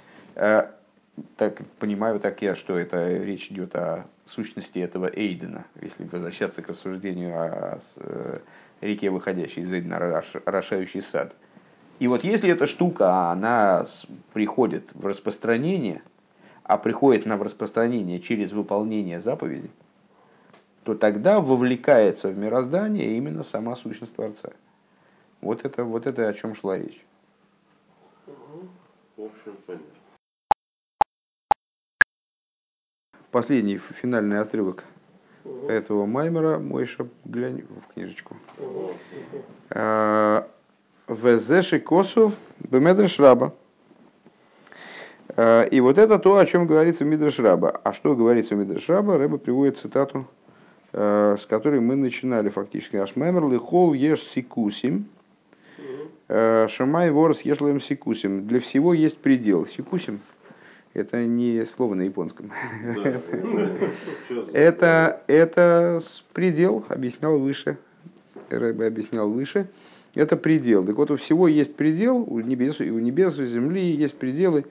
[1.36, 6.68] Так понимаю так я, что это речь идет о сущности этого Эйдена, если возвращаться к
[6.68, 8.38] рассуждению о э,
[8.80, 11.34] реке, выходящей из Эйдена, орошающий сад.
[11.98, 13.86] И вот если эта штука, она
[14.32, 16.02] приходит в распространение,
[16.64, 19.70] а приходит на в распространение через выполнение заповедей,
[20.84, 24.50] то тогда вовлекается в мироздание именно сама сущность Творца.
[25.40, 27.04] Вот это, вот это о чем шла речь.
[29.16, 29.91] В общем, понятно.
[33.32, 34.84] Последний финальный отрывок
[35.68, 38.36] этого Маймера, Мойша, глянь в книжечку.
[39.70, 40.46] А,
[41.08, 43.52] Везеши Косов Бемедреш Раба.
[45.30, 47.70] А, и вот это то, о чем говорится в Мидреш Раба.
[47.82, 50.28] А что говорится в Мидреш Раба, Рэба приводит цитату
[50.94, 52.96] Э, с которой мы начинали фактически.
[52.96, 55.06] Ашмемер лихол еш сикусим.
[56.28, 58.46] Шамай ворос ешлем сикусим.
[58.46, 59.66] Для всего есть предел.
[59.66, 60.20] Сикусим
[60.94, 62.52] Это не слово на японском.
[64.52, 66.00] Это, это
[66.34, 67.78] предел, объяснял выше.
[68.50, 69.68] Рэбе объяснял выше.
[70.14, 70.84] Это предел.
[70.84, 74.66] Так вот, у всего есть предел, у небес, и у небес, у земли есть пределы.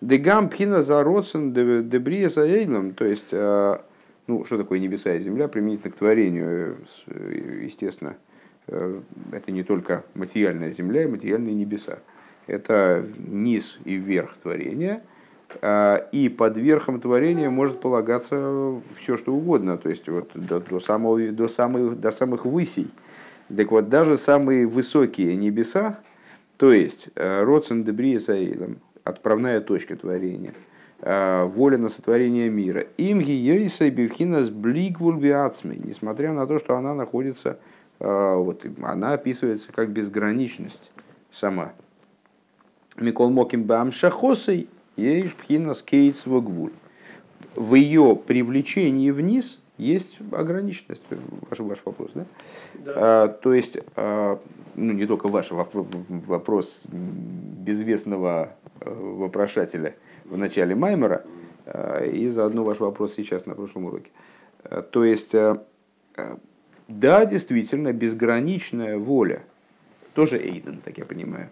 [0.00, 2.94] Дегам пхина за родсен дебрия за эйлом.
[2.94, 3.78] То есть, э,
[4.26, 6.78] ну, что такое небеса и земля применительно к творению?
[7.06, 8.16] Естественно,
[8.68, 9.00] э,
[9.32, 11.98] это не только материальная земля и материальные небеса.
[12.46, 15.15] Это низ и верх творения– а,
[15.62, 21.30] и под верхом творения может полагаться все, что угодно, то есть вот до, до, самого,
[21.30, 22.88] до, самых, до самых высей.
[23.56, 26.00] Так вот, даже самые высокие небеса,
[26.56, 30.52] то есть Родсен Дебрия Саилом, отправная точка творения,
[31.00, 37.58] э, воля на сотворение мира, им гиейса бивхинас блигвульбиацми, несмотря на то, что она находится,
[38.00, 40.90] э, вот, она описывается как безграничность
[41.32, 41.72] сама.
[42.96, 46.72] Микол Моким Бам Шахосой, Ейш Пхина Скейтс Вогвуль.
[47.54, 51.02] В ее привлечении вниз есть ограниченность.
[51.50, 52.26] Ваш, ваш вопрос, да?
[52.74, 52.92] Да.
[52.96, 54.40] А, то есть, а,
[54.74, 59.94] ну не только ваш воп- вопрос безвестного э, вопрошателя
[60.24, 61.24] в начале Маймера,
[61.66, 64.10] а, и заодно ваш вопрос сейчас на прошлом уроке.
[64.64, 65.62] А, То есть, а,
[66.88, 69.42] да, действительно, безграничная воля,
[70.14, 71.50] тоже Эйден, так я понимаю,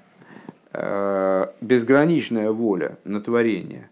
[1.60, 3.88] безграничная воля на творение,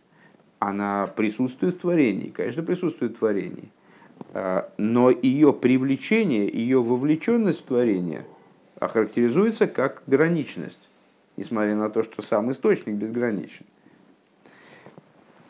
[0.58, 3.70] она присутствует в творении, конечно, присутствует в творении,
[4.34, 8.24] Э, но ее привлечение, ее вовлеченность в творение
[8.78, 10.88] охарактеризуется как граничность,
[11.36, 13.66] несмотря на то, что сам источник безграничен.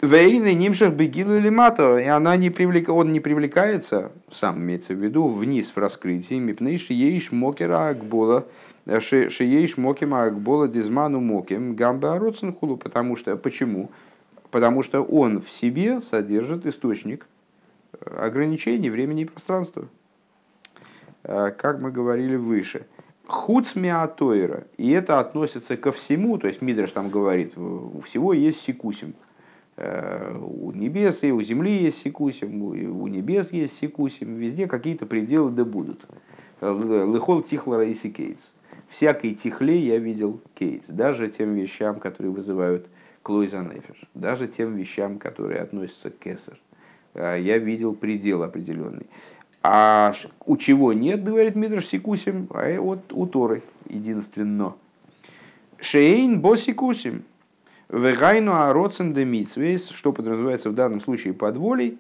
[0.01, 2.89] Вейны нимшах бегилу или мато, и она не привлек...
[2.89, 8.45] он не привлекается, сам имеется в виду, вниз в раскрытии, мипней шиеиш мокера акбола,
[8.87, 12.19] ши- шиеиш мокема акбола дизману мокем гамба
[12.61, 13.91] хулу, потому что, почему?
[14.51, 17.27] Потому что он в себе содержит источник
[17.93, 19.89] э, ограничений времени и пространства.
[21.23, 22.87] Э, Как мы говорили выше.
[23.27, 28.61] Хуц миатойра, и это относится ко всему, то есть Мидраш там говорит, у всего есть
[28.61, 29.15] секусим.
[29.77, 35.51] Э, У небес и у земли есть секусим, у небес есть секусим, везде какие-то пределы
[35.51, 36.05] да будут.
[36.61, 38.52] Лыхол тихлора и кейтс.
[38.93, 42.89] Всякой тихле я видел кейтс, даже тем вещам, которые вызывают
[43.23, 46.59] клойзанефиш, даже тем вещам, которые относятся к кесар.
[47.15, 49.07] Э, Я видел предел определенный.
[49.63, 50.13] А
[50.45, 54.75] у чего нет, говорит Мидраш Сикусим, а вот у Торы единственно.
[55.81, 57.25] Шейн босикусим.
[57.89, 61.99] Вегайну ароцен де митсвейс, что подразумевается в данном случае под волей,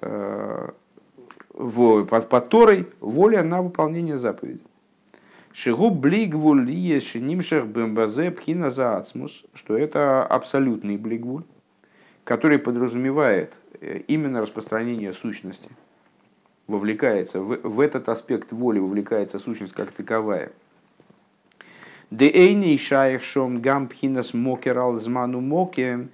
[0.00, 0.68] э,
[1.52, 4.62] под, под Торой, воля на выполнение заповеди.
[5.52, 11.44] Шигу блигвуль есть нимшах бембазе пхина заацмус, что это абсолютный блигвуль,
[12.24, 15.68] который подразумевает э, именно распространение сущности,
[16.66, 20.52] вовлекается в, в этот аспект воли, вовлекается сущность как таковая.
[22.10, 26.10] Де эйни шаях шом гам пхинас мокерал зману мокем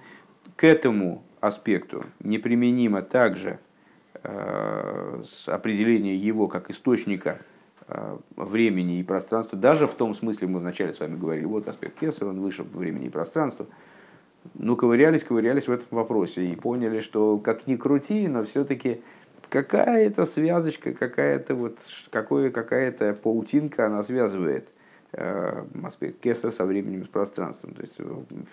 [0.57, 3.59] к этому аспекту неприменимо также
[4.23, 7.39] э, определение его как источника
[8.35, 12.27] времени и пространства, даже в том смысле, мы вначале с вами говорили, вот аспект Кесар,
[12.27, 13.65] он вышел в времени и пространство,
[14.53, 19.01] ну, ковырялись, ковырялись в этом вопросе и поняли, что как ни крути, но все-таки
[19.49, 21.77] какая-то связочка, какая-то вот,
[22.09, 24.67] какое, какая-то паутинка она связывает
[25.13, 27.73] э, аспект Кесар со временем и с пространством.
[27.73, 27.97] То есть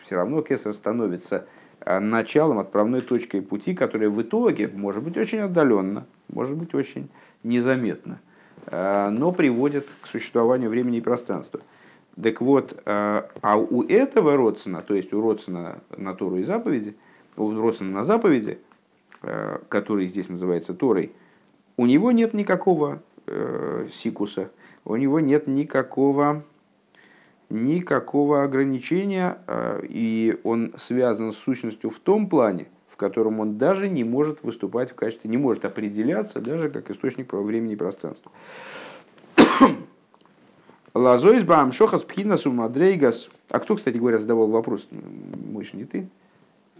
[0.03, 1.47] все равно Кесар становится
[1.81, 7.11] э, началом, отправной точкой пути, которая в итоге может быть очень отдаленно, может быть очень
[7.43, 8.36] незаметно, э,
[8.71, 11.61] но приводит к существованию времени и пространства.
[12.21, 16.97] Так вот, э, а у этого родствена, то есть у родствена на Тору и заповеди,
[17.37, 18.59] у родствена на заповеди,
[19.23, 21.13] э, который здесь называется Торой,
[21.77, 24.51] у него нет никакого э, сикуса,
[24.87, 26.43] у него нет никакого,
[27.51, 32.67] никакого ограничения, э, и он связан с сущностью в том плане,
[32.97, 37.31] в котором он даже не может выступать в качестве, не может определяться даже как источник
[37.31, 38.33] времени и пространства.
[40.95, 43.29] Лазойс бам шохас пхинас мадрейгас.
[43.51, 44.89] А кто, кстати говоря, задавал вопрос,
[45.53, 46.09] Мойш, не ты?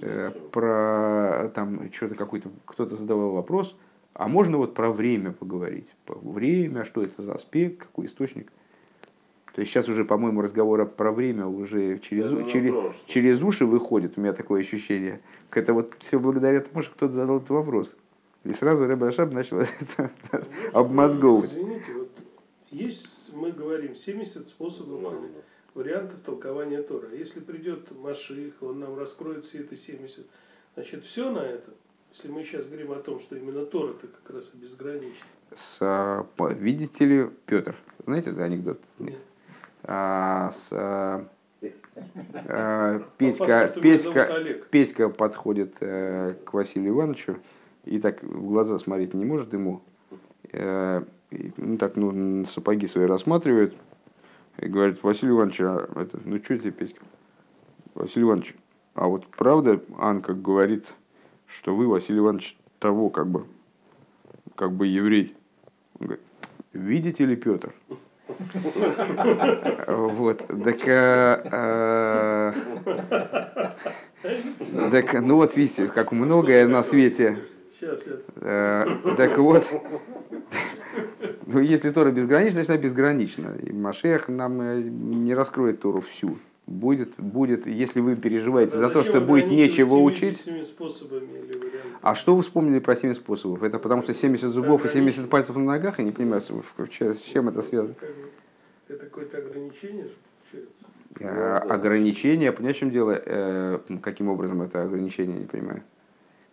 [0.01, 3.77] Э, Про там что-то какой-то, кто-то задавал вопрос,
[4.15, 5.95] а можно вот про время поговорить?
[6.07, 8.51] Время, что это за аспект, какой источник?
[9.57, 12.97] То есть сейчас уже, по-моему, разговор про время уже через, Это через, вопрос.
[13.07, 15.23] через уши выходит, у меня такое ощущение.
[15.51, 17.97] Это вот все благодаря тому, что кто-то задал этот вопрос.
[18.45, 20.13] И сразу Рэбе Рашаб начал это
[20.75, 21.55] обмозговывать.
[21.55, 22.11] Извините, вот
[22.71, 25.33] есть, мы говорим, 70 способов Ну, или
[25.73, 27.09] вариантов толкования Тора.
[27.17, 30.27] Если придет Маших, он нам раскроет все эти 70
[30.75, 31.73] Значит, все на это,
[32.13, 35.25] если мы сейчас говорим о том, что именно Тор это как раз и безгранично.
[35.55, 38.81] С, а, видите ли, Петр, знаете этот анекдот?
[38.99, 39.17] Нет.
[39.17, 39.26] А,
[39.87, 41.27] с, а,
[43.19, 44.67] Петька, паспорту меня зовут Петька, Олег.
[44.67, 47.39] Петька подходит э, к Василию Ивановичу
[47.85, 49.81] и так в глаза смотреть не может ему.
[50.53, 51.03] Э,
[51.57, 53.75] ну так, ну, сапоги свои рассматривает
[54.59, 57.03] и говорит, Василий Иванович, а это, ну что тебе, Петька?
[57.95, 58.55] Василий Иванович,
[58.95, 60.93] а вот правда Анка говорит,
[61.47, 63.47] что вы, Василий Иванович, того как бы,
[64.55, 65.35] как бы еврей?
[65.99, 66.25] Он говорит,
[66.73, 67.73] видите ли, Петр?
[69.87, 72.55] Вот, так, а,
[74.23, 77.39] а, так, ну вот видите, как многое на свете.
[78.41, 78.85] Э,
[79.17, 79.65] Так вот,
[81.47, 83.55] ну, если Тора безгранична, значит она безгранична.
[83.63, 86.39] И Машех нам э, не раскроет Тору всю.
[86.67, 90.39] Будет, будет, если вы переживаете за то, что будет нечего учить.
[90.39, 91.66] 70 способами или?
[92.07, 93.65] А что вы вспомнили про 7 способов?
[93.65, 95.99] Это потому что 70 зубов и 70 пальцев на ногах?
[95.99, 97.97] Я не понимаю, с чем это связано.
[98.89, 100.07] Это какое-то ограничение
[100.53, 100.85] получается.
[101.19, 103.21] Э, Ограничение, понимаешь, в чем дело?
[103.27, 105.83] Э, Каким образом это ограничение, не понимаю.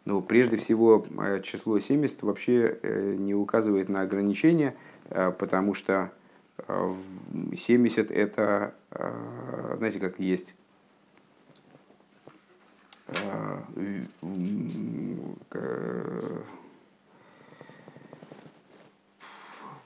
[0.05, 2.79] Ну, прежде всего, э, число 70 вообще
[3.19, 4.73] не указывает на ограничение,
[5.37, 6.09] потому что
[6.67, 6.93] э,
[7.31, 8.73] в- 70 это,
[9.77, 10.55] знаете, как есть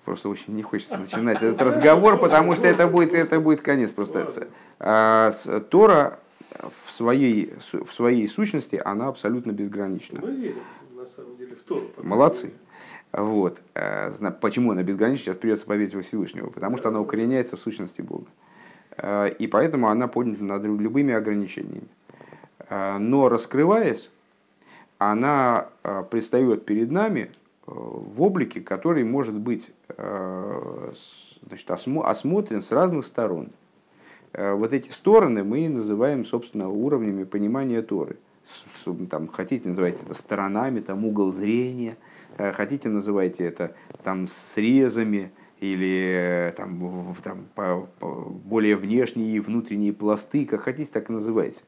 [0.06, 4.48] Просто очень не хочется начинать этот разговор, потому что это будет, это будет конец просто.
[4.80, 5.32] А
[5.70, 6.20] Тора
[6.86, 10.22] в своей, в своей сущности, она абсолютно безгранична.
[10.22, 10.62] Мы верим,
[10.96, 11.88] на самом деле, в Тору.
[11.98, 12.54] Молодцы.
[13.12, 13.60] Вот.
[13.74, 14.12] Э,
[14.42, 16.50] Почему она безгранична, сейчас придется поверить во Всевышнего.
[16.50, 18.28] Потому что она укореняется в сущности Бога.
[18.98, 21.88] Э, И поэтому она поднята над любыми ограничениями.
[22.70, 24.10] Э, Но раскрываясь,
[24.98, 27.32] она э, предстает перед нами
[27.66, 33.50] э, в облике, который может быть значит, осмо- осмотрен с разных сторон.
[34.34, 38.18] Вот эти стороны мы называем, собственно, уровнями понимания Торы.
[39.10, 41.98] Там, хотите, называйте это сторонами, там, угол зрения,
[42.38, 50.46] хотите, называйте это там, срезами или там, там, по- по- более внешние и внутренние пласты,
[50.46, 51.64] как хотите, так и называйте.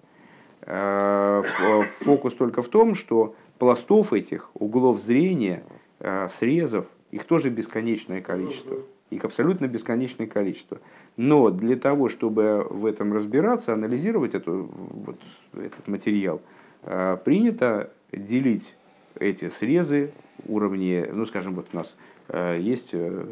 [0.61, 5.63] Э, ф- Фокус только в том, что пластов этих, углов зрения,
[5.99, 8.77] э, срезов, их тоже бесконечное количество.
[9.09, 10.79] Их абсолютно бесконечное количество.
[11.17, 15.17] Но для того, чтобы в этом разбираться, анализировать эту, вот,
[15.53, 16.41] этот материал,
[16.83, 18.75] э, принято делить
[19.19, 20.11] эти срезы,
[20.45, 21.97] уровни, ну, скажем, вот у нас
[22.27, 23.25] э, есть э,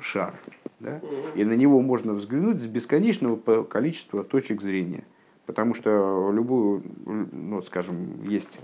[0.00, 0.34] шар,
[0.80, 1.00] да,
[1.34, 5.04] и на него можно взглянуть с бесконечного количества точек зрения.
[5.46, 8.58] Потому что любую, ну, скажем, есть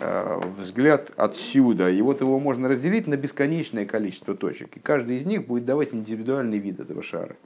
[0.00, 4.76] э, взгляд отсюда, и вот его можно разделить на бесконечное количество точек.
[4.76, 7.36] И каждый из них будет давать индивидуальный вид этого шара.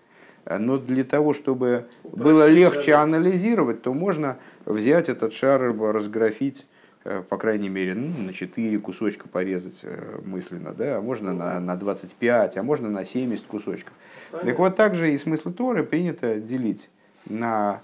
[0.47, 3.27] Но для того, чтобы было Упростить легче анализ.
[3.27, 6.67] анализировать, то можно взять этот шар, разграфить,
[7.05, 11.59] э, по крайней мере, ну, на 4 кусочка порезать э, мысленно, да, а можно на,
[11.59, 13.93] на 25, а можно на 70 кусочков.
[14.31, 14.65] Так Понятно.
[14.65, 16.91] вот, также и смысл Торы принято делить
[17.29, 17.83] на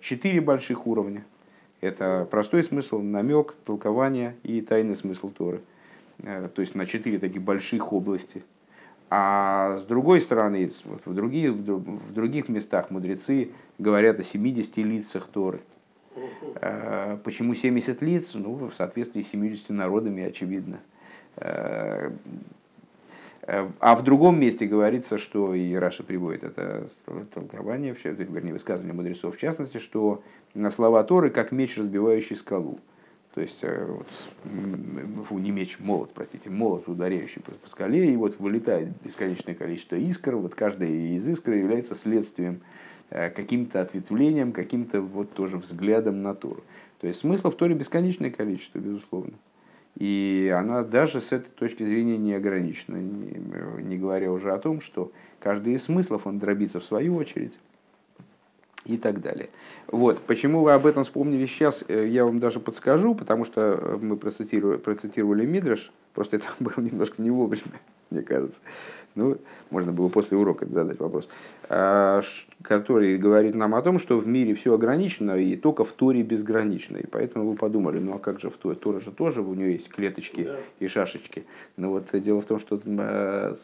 [0.00, 1.24] четыре больших уровня.
[1.80, 5.60] Это простой смысл, намек, толкование и тайный смысл Торы.
[6.22, 8.42] Э, То есть на четыре таких больших области.
[9.08, 14.22] А с другой стороны, вот в, других, в друг- в других местах мудрецы говорят о
[14.22, 15.60] 70 лицах Торы.
[16.60, 18.32] Э, Почему 70 лиц?
[18.34, 20.80] Ну, в соответствии с 70 народами, очевидно.
[23.50, 26.86] Э, А в другом месте говорится, что и Раша приводит это
[27.34, 30.22] толкование, вернее, высказывание мудрецов, в частности, что
[30.70, 32.78] слова Торы как меч, разбивающий скалу.
[33.34, 34.06] То есть, э, вот,
[35.26, 39.96] фу, не меч, молот, простите, молот, ударяющий по, по скале, и вот вылетает бесконечное количество
[39.96, 40.36] искр.
[40.36, 42.60] Вот каждая из искр является следствием,
[43.10, 46.62] э, каким-то ответвлением, каким-то вот тоже взглядом на Тору.
[47.00, 49.32] То есть смысла в Торе бесконечное количество, безусловно.
[49.96, 54.80] И она даже с этой точки зрения не ограничена, не, не говоря уже о том,
[54.80, 57.58] что каждый из смыслов он дробится в свою очередь
[58.86, 59.50] и так далее.
[59.88, 60.20] Вот.
[60.22, 64.16] Почему вы об этом вспомнили сейчас, э, я вам даже подскажу, потому что э, мы
[64.16, 67.80] процитировали, процитировали Мидраш, просто это было немножко не вовремя,
[68.10, 68.60] мне кажется.
[69.16, 69.38] Ну,
[69.70, 71.28] можно было после урока задать вопрос,
[71.68, 72.20] А,
[72.62, 76.96] который говорит нам о том, что в мире все ограничено, и только в Торе безгранично.
[76.98, 78.76] И поэтому вы подумали, ну а как же в Торе?
[78.76, 80.56] Тора же тоже, у нее есть клеточки Да.
[80.78, 81.44] и шашечки.
[81.76, 83.54] Но вот дело в том, что э,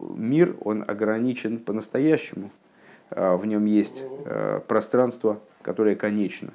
[0.00, 2.50] мир, он ограничен по-настоящему.
[3.10, 6.52] А, В нем есть э, пространство, которое конечно.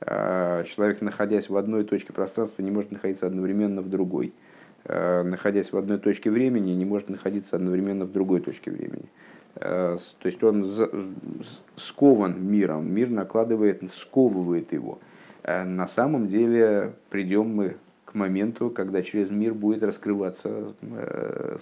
[0.00, 4.32] Э, человек, находясь в одной точке пространства, не может находиться одновременно в другой.
[4.84, 9.06] Э, находясь в одной точке времени, не может находиться одновременно в другой точке времени.
[9.54, 10.70] То есть он
[11.76, 14.98] скован миром, мир накладывает, сковывает его.
[15.44, 20.74] На самом деле придем мы к моменту, когда через мир будет раскрываться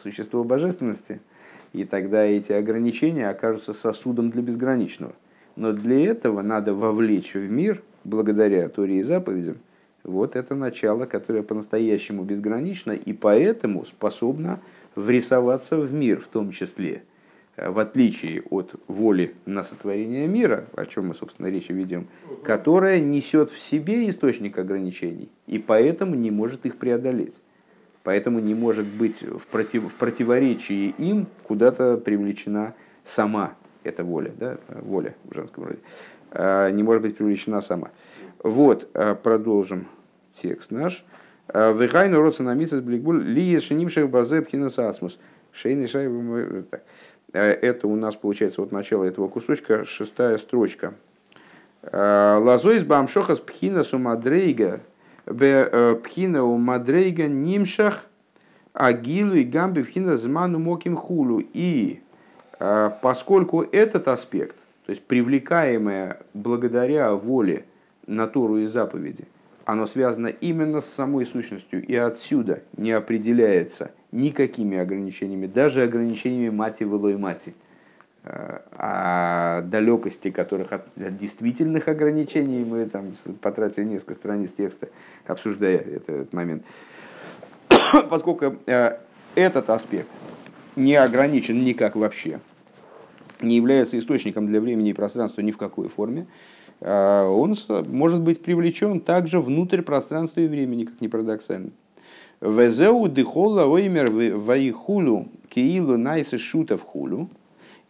[0.02, 1.20] существо божественности–
[1.74, 5.12] и тогда эти ограничения окажутся сосудом для безграничного.
[5.56, 9.56] Но для этого надо вовлечь в мир, благодаря Торе и заповедям,
[10.02, 14.60] вот это начало, которое по-настоящему безгранично и поэтому способно
[14.94, 17.02] врисоваться в мир в том числе.
[17.56, 22.09] В отличие от воли на сотворение мира, о чем мы, собственно, речь ведем,
[22.43, 27.35] которая несет в себе источник ограничений и поэтому не может их преодолеть
[28.05, 32.74] поэтому не может быть в, против, в противоречии им куда-то привлечена
[33.05, 35.78] сама эта воля, да, воля в женском роде,
[36.35, 37.90] не может быть привлечена сама.
[38.43, 39.86] Вот, а, продолжим
[40.43, 41.05] текст наш.
[41.48, 45.19] А, Вехайну родса на мисас бликбуль ли шенимших базе пхинасасмус.
[45.52, 46.09] Шейный шай...
[47.32, 50.94] Это у нас получается вот начало этого кусочка, шестая строчка.
[51.93, 54.81] Лазойс бамшохас пхинасу мадрейга
[55.27, 58.06] Э, пхина у мадрейга нимшах
[58.74, 61.40] агилу и гамби пхина зману моким хулу.
[61.40, 62.01] И
[62.59, 64.56] э, поскольку этот аспект,
[64.86, 67.65] то есть привлекаемое благодаря воле
[68.06, 69.27] натуру и заповеди,
[69.65, 76.82] оно связано именно с самой сущностью и отсюда не определяется никакими ограничениями, даже ограничениями мати
[76.82, 77.55] и мати
[78.27, 84.89] о далекости которых от действительных ограничений мы там потратили несколько страниц текста,
[85.27, 86.65] обсуждая этот момент.
[88.09, 88.98] Поскольку э,
[89.35, 90.09] этот аспект
[90.74, 92.40] не ограничен никак вообще,
[93.40, 96.27] не является источником для времени и пространства ни в какой форме,
[96.81, 97.55] э, он
[97.89, 101.70] может быть привлечен также внутрь пространства и времени, как ни парадоксально.
[102.40, 107.28] Везеу дыхола оймер ваихулу киилу найсы шутов хулу–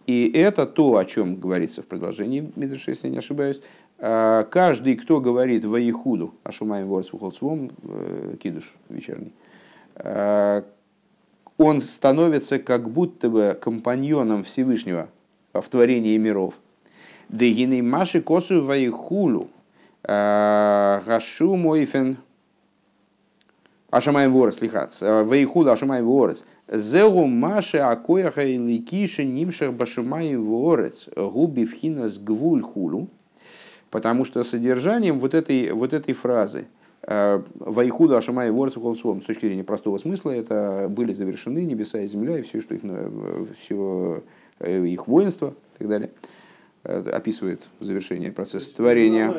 [0.06, 3.62] и это то, о чем говорится в продолжении Мидраша, если не ошибаюсь.
[3.98, 9.32] А, каждый, кто говорит Ваихуду, Ашумаем Ворсвухолцвом, э, Кидуш вечерний,
[9.96, 10.64] а,
[11.56, 15.08] он становится как будто бы компаньоном Всевышнего
[15.54, 16.54] в творении миров.
[17.28, 19.48] Дегины Маши Косу Ваихулу,
[20.02, 22.18] а, Гашу Мойфен,
[23.90, 31.64] Ашамаем Ворс, лихац, Ваихулу Ашамаем Ворс, Зеу Маше Акояха и Ликиша Нимшах Башумаем Ворец Губи
[31.64, 33.08] Вхинас Гвуль Хулу.
[33.90, 36.66] Потому что содержанием вот этой, вот этой фразы
[37.06, 42.38] Вайхуда Ашамай Ворец Холсом с точки зрения простого смысла это были завершены небеса и земля
[42.38, 42.82] и все, что их,
[43.60, 44.22] все
[44.60, 46.10] их воинство и так далее
[46.84, 49.32] описывает завершение процесса творения.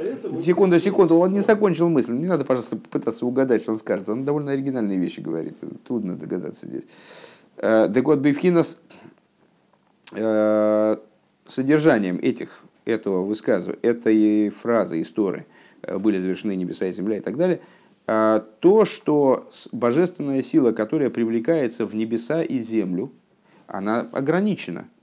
[0.44, 2.14] Секунду, секунду, он не закончил мысль.
[2.14, 4.10] Не надо, пожалуйста, пытаться угадать, что он скажет.
[4.10, 5.56] Он довольно оригинальные вещи говорит.
[5.88, 6.86] Трудно догадаться здесь.
[7.58, 8.80] Дегот Бифхинас
[11.48, 15.46] содержанием этих, этого высказывания, этой фразы, истории,
[16.00, 17.60] были завершены небеса и земля и так далее,
[18.08, 23.12] то, что божественная сила, которая привлекается в небеса и землю,
[23.68, 24.88] она ограничена–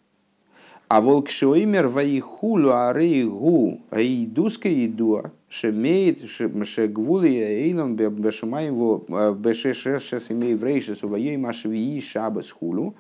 [0.93, 8.75] а волк шоимер ваихулу арейгу аидуска идуа шемеет шегвули эйлом бешемаем
[9.09, 12.95] э, бешешешес имей врейшес увоей машвии шабас хулу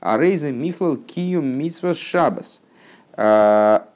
[0.00, 2.62] арейзе михлал киюм митсвас шабас.
[3.12, 3.92] А,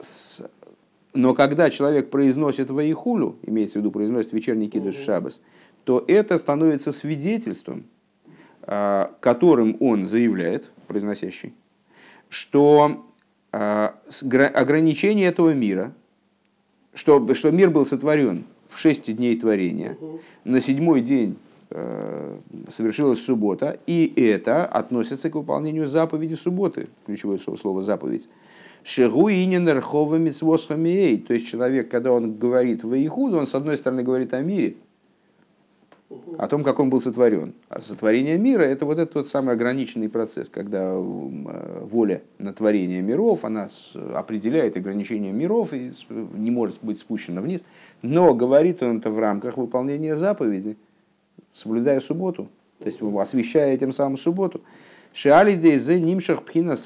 [1.13, 5.41] но когда человек произносит ваихулу, имеется в виду произносит вечерний кидуш шабас,
[5.83, 7.83] то это становится свидетельством,
[8.63, 11.53] а, которым он заявляет, произносящий,
[12.29, 13.10] что
[13.53, 15.93] ограничение этого мира,
[16.95, 19.97] что, что мир был сотворен в шесть дней творения,
[20.45, 21.37] на седьмой день
[21.71, 28.29] э, совершилась суббота, и это относится к выполнению заповеди субботы, ключевое слово заповедь.
[28.83, 34.03] Шегу инин рховами То есть человек, когда он говорит в Ихуду, он с одной стороны
[34.03, 34.77] говорит о мире,
[36.39, 37.55] о том, как он был сотворен.
[37.69, 43.01] А сотворение мира– это вот этот вот самый ограниченный процесс, когда э, воля на творение
[43.01, 43.69] миров, она
[44.15, 47.63] определяет ограничение миров и не может быть спущена вниз.
[48.03, 50.77] Но говорит он это в рамках выполнения заповеди,
[51.55, 54.61] соблюдая субботу, то есть освещая тем самым субботу.
[55.13, 56.77] Шиали дейзе нимшах пхина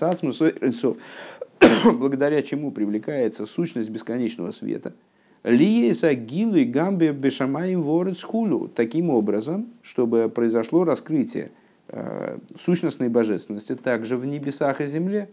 [1.85, 4.93] благодаря чему привлекается сущность бесконечного света–
[5.45, 8.69] Лиеса гилу и гамбе бешамаем ворот хулу.
[8.69, 11.53] Таким образом, чтобы произошло раскрытие
[11.89, 15.29] э, сущностной божественности также в небесах и земле.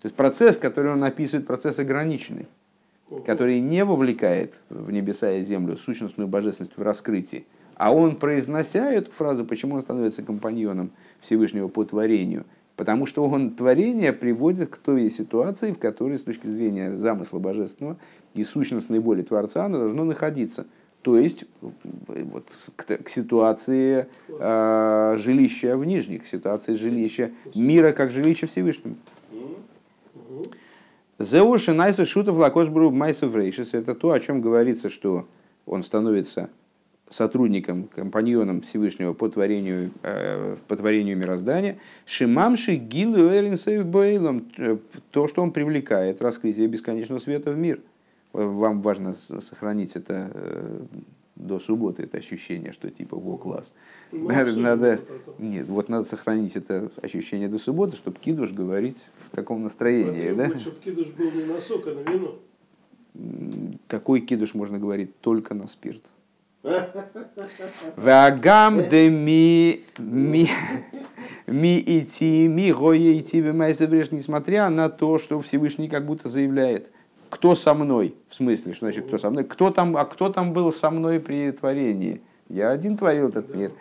[0.00, 2.46] То есть процесс, который он описывает, процесс ограниченный.
[3.26, 7.44] который не вовлекает в небеса и землю сущностную божественность в раскрытии,
[7.74, 12.44] а он, произнося эту фразу, почему он становится компаньоном Всевышнего по творению?
[12.76, 17.98] Потому что он творение приводит к той ситуации, в которой с точки зрения замысла божественного
[18.34, 20.66] и сущностной воли Творца оно должно находиться.
[21.02, 22.46] То есть вот,
[22.76, 28.96] к, к ситуации э, жилища в нижних, к ситуации жилища мира как жилища Всевышнего.
[31.18, 33.74] Зеуши найса шутов лакошбру майсов рейшис.
[33.74, 35.26] Это то, о чем говорится, что
[35.66, 36.48] он становится
[37.10, 41.76] сотрудником, компаньоном Всевышнего по творению, э, по творению мироздания.
[42.06, 44.46] Шимамши гилу эринсейв бейлом.
[45.10, 47.80] То, что он привлекает раскрытие бесконечного света в мир.
[48.32, 50.80] Вам важно сохранить это э,
[51.36, 53.74] до субботы это ощущение, что типа во класс.
[54.12, 55.00] Ну, надо,
[55.38, 60.58] нет, вот надо сохранить это ощущение до субботы, чтобы кидуш говорить в таком настроении, да?
[60.58, 62.38] Чтобы кидуш был не на сок, а на вино.
[63.88, 66.02] Такой кидуш можно говорить только на спирт.
[67.96, 70.48] Вагам де ми ми
[71.46, 73.40] ми идти ми гое идти
[74.12, 76.92] несмотря на то, что Всевышний как будто заявляет,
[77.30, 80.52] кто со мной, в смысле, что значит кто со мной, кто там, а кто там
[80.52, 82.20] был со мной при творении?
[82.48, 83.72] Я один творил этот мир.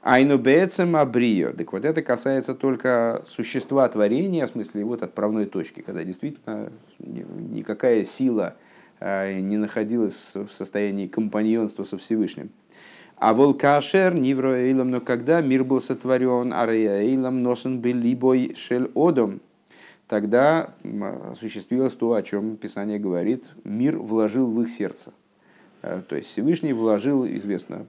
[0.00, 1.52] Айну бецем абрио.
[1.52, 8.04] Так вот это касается только существа творения, в смысле вот отправной точки, когда действительно никакая
[8.04, 8.54] сила
[9.00, 12.50] а, не находилась в состоянии компаньонства со Всевышним.
[13.16, 14.54] А волкашер нивро
[14.84, 19.40] но когда мир был сотворен, арея носен был либой шель одом,
[20.08, 20.74] тогда
[21.30, 25.12] осуществилось то, о чем Писание говорит, мир вложил в их сердце.
[25.82, 27.86] Э, то есть Всевышний вложил, известно,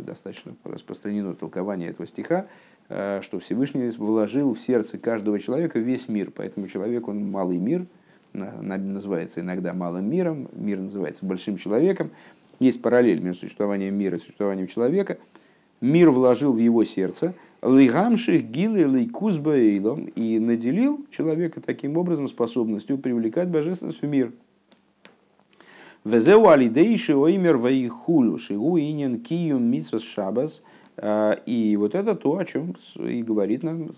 [0.00, 2.46] достаточно распространено толкование этого стиха,
[2.88, 6.30] э, что Всевышний вложил в сердце каждого человека весь мир.
[6.34, 7.86] Поэтому человек, он малый мир,
[8.32, 12.10] называется иногда малым миром, мир называется большим человеком.
[12.60, 15.18] Есть параллель между существованием мира и существованием человека.
[15.80, 23.48] Мир вложил в его сердце– Лейгамших гилы лейкузбаэйлом и наделил человека таким образом способностью привлекать
[23.48, 24.32] божественность в мир.
[26.04, 30.62] Везеу алидейши оймер ваихулю шигу инин киюм митсос шабас.
[30.96, 33.90] А, и вот это то, о чем и говорит нам,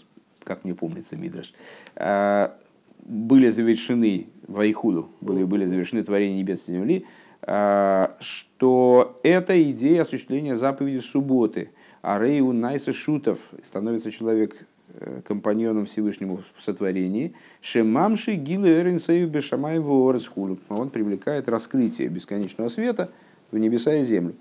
[0.42, 1.52] как мне помнится, Мидраш,
[1.96, 2.56] а,
[3.04, 7.04] были завершены вайхуду, были, были завершены творения небес и земли,
[7.42, 11.70] а, что это идея осуществления заповеди субботы–
[12.02, 17.34] а Рейу Найса Шутов становится человек э, компаньоном Всевышнему в сотворении.
[17.60, 20.58] Шемамши Гилы Эринсею Бешамаеву Орецхулю.
[20.68, 23.10] Он привлекает раскрытие бесконечного света
[23.50, 24.34] в небеса и землю.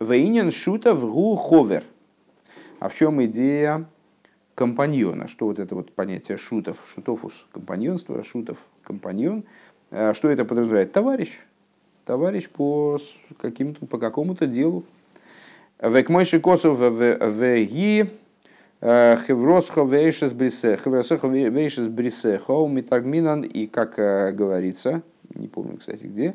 [0.00, 1.84] Вейнин Шутов Гу Ховер.
[2.78, 3.86] А в чем идея
[4.54, 5.28] компаньона?
[5.28, 9.44] Что вот это вот понятие шутов, шутофус, компаньонство, шутов, компаньон.
[9.90, 10.92] Э, что это подразумевает?
[10.92, 11.38] Товарищ.
[12.06, 12.98] Товарищ по,
[13.36, 14.84] каким-то, по какому-то делу,
[15.80, 18.06] Век мойши косов веги
[18.80, 20.76] хевросхо вейшес брисе.
[20.76, 22.38] Хевросхо вейшес брисе.
[22.38, 23.42] Хоу митагминан.
[23.42, 25.02] И как говорится,
[25.34, 26.34] не помню, кстати, где.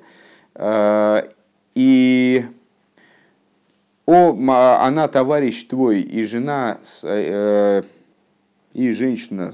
[1.74, 2.46] И
[4.06, 4.36] о,
[4.82, 6.80] она товарищ твой и жена
[8.74, 9.54] и женщина,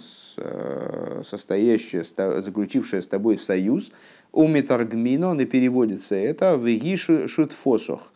[1.24, 3.92] состоящая, заключившая с тобой союз,
[4.32, 8.12] у метаргмино, переводится это в гишу шутфосох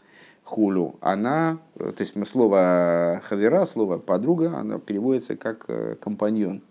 [0.52, 6.62] хулю, она, то есть слово хавера, слово подруга, она переводится как э, компаньон.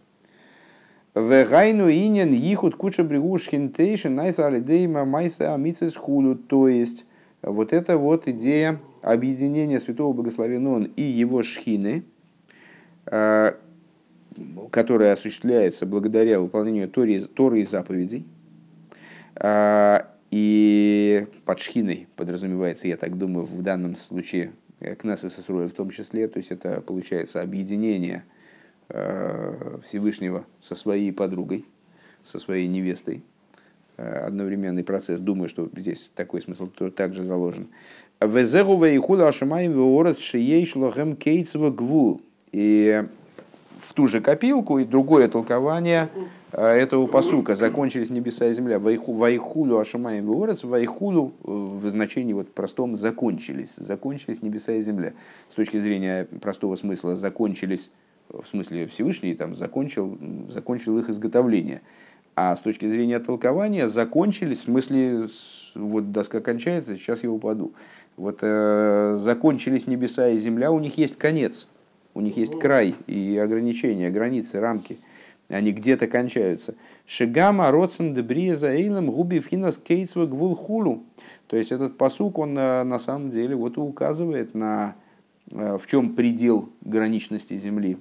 [1.14, 6.36] Вегайну инин ихут куча бригушхин тейшин найса алидейма майса амицис хулю.
[6.36, 7.04] То есть
[7.42, 12.04] вот это вот идея объединения святого благословенного и его шхины,
[13.06, 13.52] э,
[14.70, 18.26] которая осуществляется благодаря выполнению Торы, Торы и заповедей,
[19.36, 20.00] э,
[20.30, 25.68] и под шхиной подразумевается, я так думаю, в данном случае э, к нас и Сесруя
[25.68, 28.24] в том числе, то есть это получается объединение
[28.88, 31.64] э, Всевышнего со своей подругой,
[32.24, 33.22] со своей невестой.
[34.00, 35.20] Э, одновременный процесс.
[35.20, 37.68] Думаю, что здесь такой смысл также заложен.
[42.52, 43.04] И
[43.80, 46.08] в ту же копилку и другое толкование
[46.52, 48.78] Э, этого посука закончились небеса и земля.
[48.78, 53.74] Вайхулю ашамаем веорец, вайхулю э, в значении вот простом закончились.
[53.76, 55.12] Закончились небеса и земля.
[55.48, 57.90] С точки зрения простого смысла закончились,
[58.28, 61.82] в смысле Всевышний там закончил, закончил их изготовление.
[62.36, 65.26] А с точки зрения толкования закончились, в смысле,
[65.74, 67.72] вот доска кончается, сейчас я упаду.
[68.16, 71.68] Вот э, закончились небеса и земля, у них есть конец,
[72.14, 74.98] у них есть край и ограничения, границы, рамки–
[75.50, 76.74] они где-то кончаются.
[77.06, 81.02] Шигама роцен дебрия за эйлом губи финас кейсва гвул хулу.
[81.48, 84.94] То есть этот посук, он э, на самом деле вот указывает на
[85.50, 87.98] э, в чем предел граничности Земли.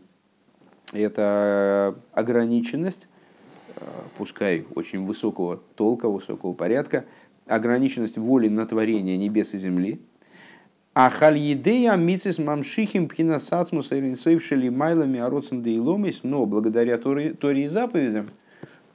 [0.94, 3.08] Это ограниченность,
[3.76, 3.82] э,
[4.18, 7.06] пускай очень высокого толка, высокого порядка,
[7.48, 10.00] ограниченность воли на творение небес и земли.
[11.02, 18.28] А хальедея мицис мамшихим пхинасацмус иринсейвшили майлами ароцен дейломис, но благодаря Торе, и заповедям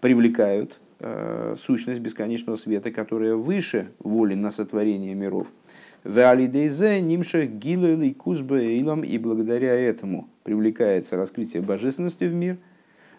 [0.03, 5.47] привлекают э, сущность бесконечного света, которая выше воли на сотворение миров.
[6.05, 12.59] Веалидейзе нимша гилуэлей кузбейлом, и благодаря этому привлекается раскрытие божественности в мир.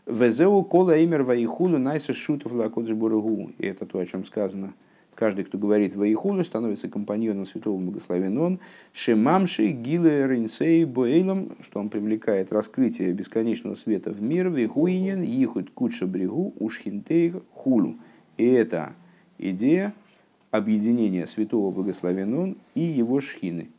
[0.06, 3.50] Везеу кола имер ваихулу найса шутов лакоджбургу.
[3.58, 4.76] И это то, о чем сказано.
[5.16, 8.60] Каждый, кто говорит ваихулу, становится компаньоном святого благословен он.
[8.92, 14.50] Шемамши гилуэ ринсей боэйлом, что он привлекает раскрытие бесконечного света в мир.
[14.50, 17.96] Вихуинен ихут куча брегу ушхинтей хулу.
[18.38, 18.94] И это
[19.38, 19.94] идея
[20.52, 23.70] объединения святого благословен он и его шхины.